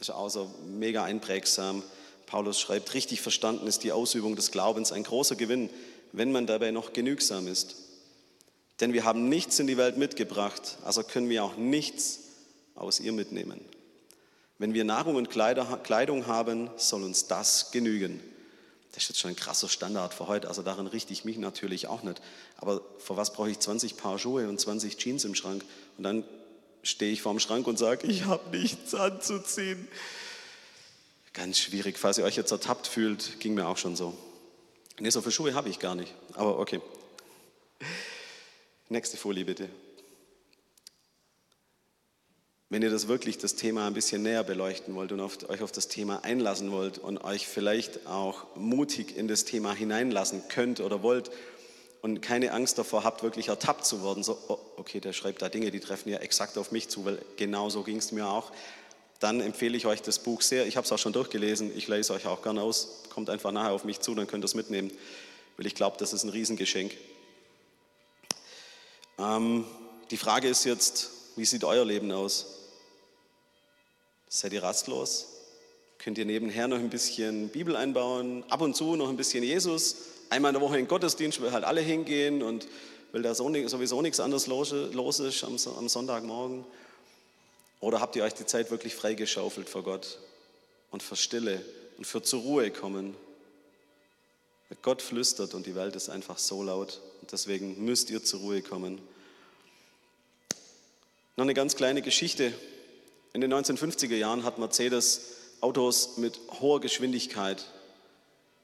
ist 0.00 0.10
auch 0.10 0.28
so 0.28 0.50
mega 0.66 1.04
einprägsam. 1.04 1.82
Paulus 2.26 2.60
schreibt, 2.60 2.92
richtig 2.92 3.22
verstanden 3.22 3.66
ist 3.66 3.84
die 3.84 3.92
Ausübung 3.92 4.36
des 4.36 4.50
Glaubens 4.50 4.92
ein 4.92 5.02
großer 5.02 5.34
Gewinn, 5.34 5.70
wenn 6.12 6.32
man 6.32 6.46
dabei 6.46 6.70
noch 6.70 6.92
genügsam 6.92 7.46
ist. 7.46 7.76
Denn 8.80 8.92
wir 8.92 9.04
haben 9.04 9.28
nichts 9.28 9.58
in 9.58 9.66
die 9.66 9.76
Welt 9.76 9.96
mitgebracht, 9.96 10.78
also 10.84 11.02
können 11.02 11.28
wir 11.28 11.44
auch 11.44 11.56
nichts 11.56 12.20
aus 12.74 13.00
ihr 13.00 13.12
mitnehmen. 13.12 13.60
Wenn 14.58 14.74
wir 14.74 14.84
Nahrung 14.84 15.16
und 15.16 15.30
Kleidung 15.30 16.26
haben, 16.26 16.70
soll 16.76 17.04
uns 17.04 17.26
das 17.26 17.70
genügen. 17.70 18.20
Das 18.92 19.04
ist 19.04 19.10
jetzt 19.10 19.20
schon 19.20 19.30
ein 19.30 19.36
krasser 19.36 19.68
Standard 19.68 20.14
für 20.14 20.26
heute, 20.26 20.48
also 20.48 20.62
darin 20.62 20.86
richte 20.86 21.12
ich 21.12 21.24
mich 21.24 21.38
natürlich 21.38 21.86
auch 21.86 22.02
nicht. 22.02 22.20
Aber 22.56 22.80
für 22.98 23.16
was 23.16 23.32
brauche 23.32 23.50
ich 23.50 23.58
20 23.58 23.96
Paar 23.96 24.18
Schuhe 24.18 24.48
und 24.48 24.58
20 24.58 24.96
Jeans 24.96 25.24
im 25.24 25.34
Schrank? 25.34 25.64
Und 25.96 26.04
dann 26.04 26.24
stehe 26.82 27.12
ich 27.12 27.22
vorm 27.22 27.38
Schrank 27.38 27.66
und 27.66 27.78
sage, 27.78 28.06
ich 28.06 28.24
habe 28.24 28.56
nichts 28.56 28.94
anzuziehen. 28.94 29.86
Ganz 31.32 31.58
schwierig, 31.58 31.98
falls 31.98 32.18
ihr 32.18 32.24
euch 32.24 32.36
jetzt 32.36 32.50
ertappt 32.50 32.86
fühlt, 32.88 33.38
ging 33.38 33.54
mir 33.54 33.68
auch 33.68 33.76
schon 33.76 33.94
so. 33.94 34.16
Ne, 35.00 35.10
so 35.10 35.20
viele 35.20 35.32
Schuhe 35.32 35.54
habe 35.54 35.68
ich 35.68 35.78
gar 35.78 35.94
nicht, 35.94 36.12
aber 36.34 36.58
okay. 36.58 36.80
Nächste 38.88 39.16
Folie 39.16 39.44
bitte. 39.44 39.68
Wenn 42.70 42.82
ihr 42.82 42.90
das 42.90 43.08
wirklich 43.08 43.38
das 43.38 43.54
Thema 43.54 43.86
ein 43.86 43.94
bisschen 43.94 44.22
näher 44.22 44.44
beleuchten 44.44 44.94
wollt 44.94 45.12
und 45.12 45.20
auf, 45.20 45.48
euch 45.48 45.62
auf 45.62 45.72
das 45.72 45.88
Thema 45.88 46.24
einlassen 46.24 46.70
wollt 46.70 46.98
und 46.98 47.18
euch 47.18 47.46
vielleicht 47.46 48.06
auch 48.06 48.56
mutig 48.56 49.16
in 49.16 49.28
das 49.28 49.44
Thema 49.44 49.72
hineinlassen 49.72 50.42
könnt 50.48 50.80
oder 50.80 51.02
wollt, 51.02 51.30
und 52.00 52.20
keine 52.20 52.52
Angst 52.52 52.78
davor 52.78 53.04
habt, 53.04 53.22
wirklich 53.22 53.48
ertappt 53.48 53.84
zu 53.84 54.04
werden. 54.04 54.22
So, 54.22 54.38
oh, 54.48 54.58
okay, 54.76 55.00
der 55.00 55.12
schreibt 55.12 55.42
da 55.42 55.48
Dinge, 55.48 55.70
die 55.70 55.80
treffen 55.80 56.10
ja 56.10 56.18
exakt 56.18 56.56
auf 56.58 56.70
mich 56.70 56.88
zu, 56.88 57.04
weil 57.04 57.18
genau 57.36 57.70
so 57.70 57.82
ging 57.82 57.96
es 57.96 58.12
mir 58.12 58.28
auch. 58.28 58.52
Dann 59.20 59.40
empfehle 59.40 59.76
ich 59.76 59.86
euch 59.86 60.00
das 60.00 60.20
Buch 60.20 60.42
sehr. 60.42 60.66
Ich 60.66 60.76
habe 60.76 60.84
es 60.84 60.92
auch 60.92 60.98
schon 60.98 61.12
durchgelesen. 61.12 61.76
Ich 61.76 61.88
lese 61.88 62.12
euch 62.12 62.26
auch 62.26 62.42
gerne 62.42 62.62
aus. 62.62 63.02
Kommt 63.10 63.30
einfach 63.30 63.50
nachher 63.50 63.72
auf 63.72 63.84
mich 63.84 64.00
zu, 64.00 64.14
dann 64.14 64.26
könnt 64.26 64.44
ihr 64.44 64.46
es 64.46 64.54
mitnehmen, 64.54 64.92
weil 65.56 65.66
ich 65.66 65.74
glaube, 65.74 65.96
das 65.98 66.12
ist 66.12 66.22
ein 66.22 66.30
Riesengeschenk. 66.30 66.92
Ähm, 69.18 69.64
die 70.10 70.16
Frage 70.16 70.48
ist 70.48 70.64
jetzt, 70.64 71.10
wie 71.36 71.44
sieht 71.44 71.64
euer 71.64 71.84
Leben 71.84 72.12
aus? 72.12 72.46
Seid 74.28 74.52
ihr 74.52 74.62
rastlos? 74.62 75.26
Könnt 75.98 76.16
ihr 76.18 76.24
nebenher 76.24 76.68
noch 76.68 76.78
ein 76.78 76.90
bisschen 76.90 77.48
Bibel 77.48 77.74
einbauen, 77.74 78.44
ab 78.48 78.60
und 78.60 78.76
zu 78.76 78.94
noch 78.94 79.08
ein 79.08 79.16
bisschen 79.16 79.42
Jesus? 79.42 79.96
Einmal 80.30 80.50
in 80.50 80.54
der 80.54 80.62
Woche 80.62 80.78
in 80.78 80.84
den 80.84 80.88
Gottesdienst, 80.88 81.42
weil 81.42 81.50
halt 81.50 81.64
alle 81.64 81.80
hingehen 81.80 82.42
und 82.42 82.68
weil 83.10 83.22
da 83.22 83.34
sowieso 83.34 84.00
nichts 84.02 84.20
anderes 84.20 84.46
los 84.46 84.72
ist 84.72 85.42
am 85.42 85.88
Sonntagmorgen? 85.88 86.64
Oder 87.80 88.00
habt 88.00 88.16
ihr 88.16 88.24
euch 88.24 88.34
die 88.34 88.46
Zeit 88.46 88.70
wirklich 88.70 88.94
freigeschaufelt 88.94 89.68
vor 89.68 89.84
Gott 89.84 90.18
und 90.90 91.02
für 91.02 91.16
Stille 91.16 91.64
und 91.96 92.06
für 92.06 92.22
zur 92.22 92.42
Ruhe 92.42 92.70
kommen? 92.70 93.14
Gott 94.82 95.00
flüstert 95.00 95.54
und 95.54 95.66
die 95.66 95.74
Welt 95.74 95.96
ist 95.96 96.08
einfach 96.08 96.38
so 96.38 96.62
laut 96.62 97.00
und 97.20 97.32
deswegen 97.32 97.84
müsst 97.84 98.10
ihr 98.10 98.22
zur 98.22 98.40
Ruhe 98.40 98.62
kommen. 98.62 99.00
Noch 101.36 101.44
eine 101.44 101.54
ganz 101.54 101.76
kleine 101.76 102.02
Geschichte. 102.02 102.52
In 103.32 103.40
den 103.40 103.52
1950er 103.52 104.16
Jahren 104.16 104.44
hat 104.44 104.58
Mercedes 104.58 105.36
Autos 105.60 106.18
mit 106.18 106.38
hoher 106.60 106.80
Geschwindigkeit 106.80 107.64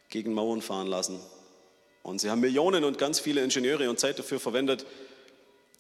gegen 0.09 0.33
Mauern 0.33 0.61
fahren 0.61 0.87
lassen. 0.87 1.21
Und 2.03 2.21
sie 2.21 2.31
haben 2.31 2.41
Millionen 2.41 2.85
und 2.85 2.99
ganz 2.99 3.19
viele 3.19 3.43
Ingenieure 3.43 3.89
und 3.89 3.99
Zeit 3.99 4.19
dafür 4.19 4.39
verwendet, 4.39 4.85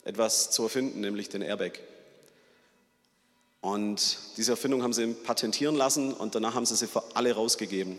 etwas 0.05 0.51
zu 0.51 0.62
erfinden, 0.62 1.01
nämlich 1.01 1.29
den 1.29 1.42
Airbag. 1.42 1.81
Und 3.64 4.18
diese 4.37 4.50
Erfindung 4.50 4.83
haben 4.83 4.92
sie 4.92 5.07
patentieren 5.07 5.74
lassen 5.74 6.12
und 6.12 6.35
danach 6.35 6.55
haben 6.55 6.66
sie 6.66 6.77
sie 6.77 6.87
für 6.87 7.03
alle 7.14 7.33
rausgegeben. 7.33 7.96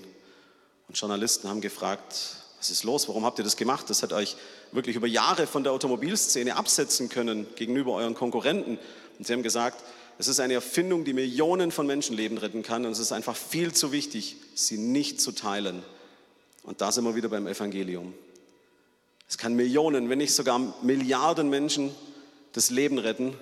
Und 0.87 0.95
Journalisten 0.95 1.49
haben 1.49 1.59
gefragt, 1.59 2.35
was 2.59 2.69
ist 2.69 2.83
los? 2.83 3.07
Warum 3.07 3.25
habt 3.25 3.39
ihr 3.39 3.43
das 3.43 3.57
gemacht? 3.57 3.89
Das 3.89 4.03
hat 4.03 4.13
euch 4.13 4.37
wirklich 4.71 4.95
über 4.95 5.07
Jahre 5.07 5.47
von 5.47 5.63
der 5.63 5.73
Automobilszene 5.73 6.55
absetzen 6.55 7.09
können 7.09 7.47
gegenüber 7.55 7.93
euren 7.93 8.13
Konkurrenten. 8.13 8.77
Und 9.17 9.25
sie 9.25 9.33
haben 9.33 9.41
gesagt, 9.41 9.83
es 10.19 10.27
ist 10.27 10.39
eine 10.39 10.53
Erfindung, 10.53 11.03
die 11.03 11.13
Millionen 11.13 11.71
von 11.71 11.87
Menschenleben 11.87 12.37
retten 12.37 12.61
kann 12.61 12.85
und 12.85 12.91
es 12.91 12.99
ist 12.99 13.11
einfach 13.11 13.35
viel 13.35 13.73
zu 13.73 13.91
wichtig, 13.91 14.35
sie 14.53 14.77
nicht 14.77 15.19
zu 15.19 15.31
teilen. 15.31 15.81
Und 16.61 16.81
da 16.81 16.91
sind 16.91 17.05
wir 17.05 17.15
wieder 17.15 17.29
beim 17.29 17.47
Evangelium. 17.47 18.13
Es 19.27 19.39
kann 19.39 19.55
Millionen, 19.55 20.11
wenn 20.11 20.19
nicht 20.19 20.35
sogar 20.35 20.59
Milliarden 20.83 21.49
Menschen 21.49 21.89
das 22.53 22.69
Leben 22.69 22.99
retten 22.99 23.33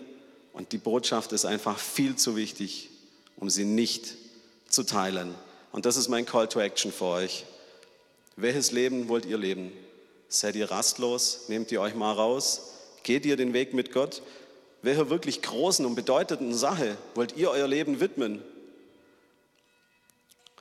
und 0.53 0.71
die 0.71 0.77
Botschaft 0.77 1.33
ist 1.33 1.45
einfach 1.45 1.77
viel 1.79 2.15
zu 2.15 2.35
wichtig, 2.35 2.89
um 3.37 3.49
sie 3.49 3.65
nicht 3.65 4.15
zu 4.69 4.83
teilen. 4.83 5.35
Und 5.71 5.85
das 5.85 5.97
ist 5.97 6.07
mein 6.07 6.25
Call 6.25 6.47
to 6.47 6.59
Action 6.59 6.91
für 6.91 7.05
euch. 7.05 7.45
Welches 8.35 8.71
Leben 8.71 9.09
wollt 9.09 9.25
ihr 9.25 9.37
leben? 9.37 9.71
Seid 10.29 10.55
ihr 10.55 10.71
rastlos? 10.71 11.45
Nehmt 11.47 11.71
ihr 11.71 11.81
euch 11.81 11.95
mal 11.95 12.13
raus? 12.13 12.73
Geht 13.03 13.25
ihr 13.25 13.35
den 13.35 13.53
Weg 13.53 13.73
mit 13.73 13.91
Gott? 13.91 14.21
Welcher 14.81 15.09
wirklich 15.09 15.41
großen 15.41 15.85
und 15.85 15.95
bedeutenden 15.95 16.53
Sache 16.53 16.97
wollt 17.15 17.35
ihr 17.35 17.49
euer 17.49 17.67
Leben 17.67 17.99
widmen? 17.99 18.41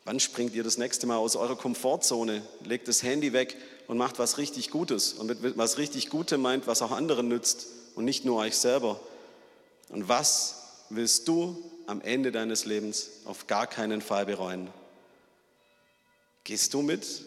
Wann 0.05 0.21
springt 0.21 0.55
ihr 0.55 0.65
das 0.65 0.79
nächste 0.79 1.07
Mal 1.07 1.17
aus 1.17 1.37
eurer 1.37 1.57
Komfortzone, 1.57 2.43
legt 2.65 2.89
das 2.89 3.03
Handy 3.03 3.33
weg 3.33 3.57
und 3.87 3.99
macht 3.99 4.19
was 4.19 4.37
richtig 4.39 4.71
Gutes? 4.71 5.13
Und 5.13 5.29
mit 5.29 5.57
was 5.57 5.79
richtig 5.79 6.11
Gutem 6.11 6.43
meint, 6.43 6.67
was 6.67 6.83
auch 6.83 6.91
anderen 6.91 7.29
nützt 7.29 7.67
und 7.95 8.05
nicht 8.05 8.25
nur 8.25 8.39
euch 8.39 8.57
selber. 8.57 9.01
Und 9.93 10.09
was 10.09 10.87
willst 10.89 11.29
du 11.29 11.71
am 11.87 12.01
Ende 12.01 12.33
deines 12.33 12.65
Lebens 12.65 13.11
auf 13.27 13.47
gar 13.47 13.67
keinen 13.67 14.01
Fall 14.01 14.27
bereuen? 14.27 14.69
Gehst 16.45 16.75
du 16.75 16.83
mit 16.83 17.25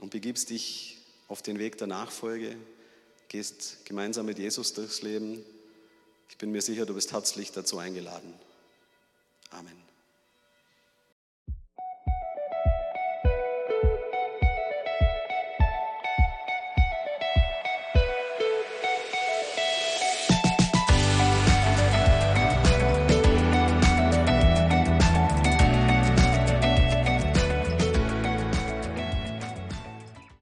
und 0.00 0.10
begibst 0.10 0.50
dich 0.50 0.98
auf 1.28 1.42
den 1.42 1.58
Weg 1.60 1.78
der 1.78 1.86
Nachfolge, 1.86 2.56
gehst 3.28 3.86
gemeinsam 3.86 4.26
mit 4.26 4.38
Jesus 4.38 4.74
durchs 4.74 5.02
Leben. 5.02 5.44
Ich 6.28 6.36
bin 6.38 6.50
mir 6.50 6.60
sicher, 6.60 6.86
du 6.86 6.94
bist 6.94 7.12
herzlich 7.12 7.52
dazu 7.52 7.78
eingeladen. 7.78 8.34
Amen. 9.50 9.89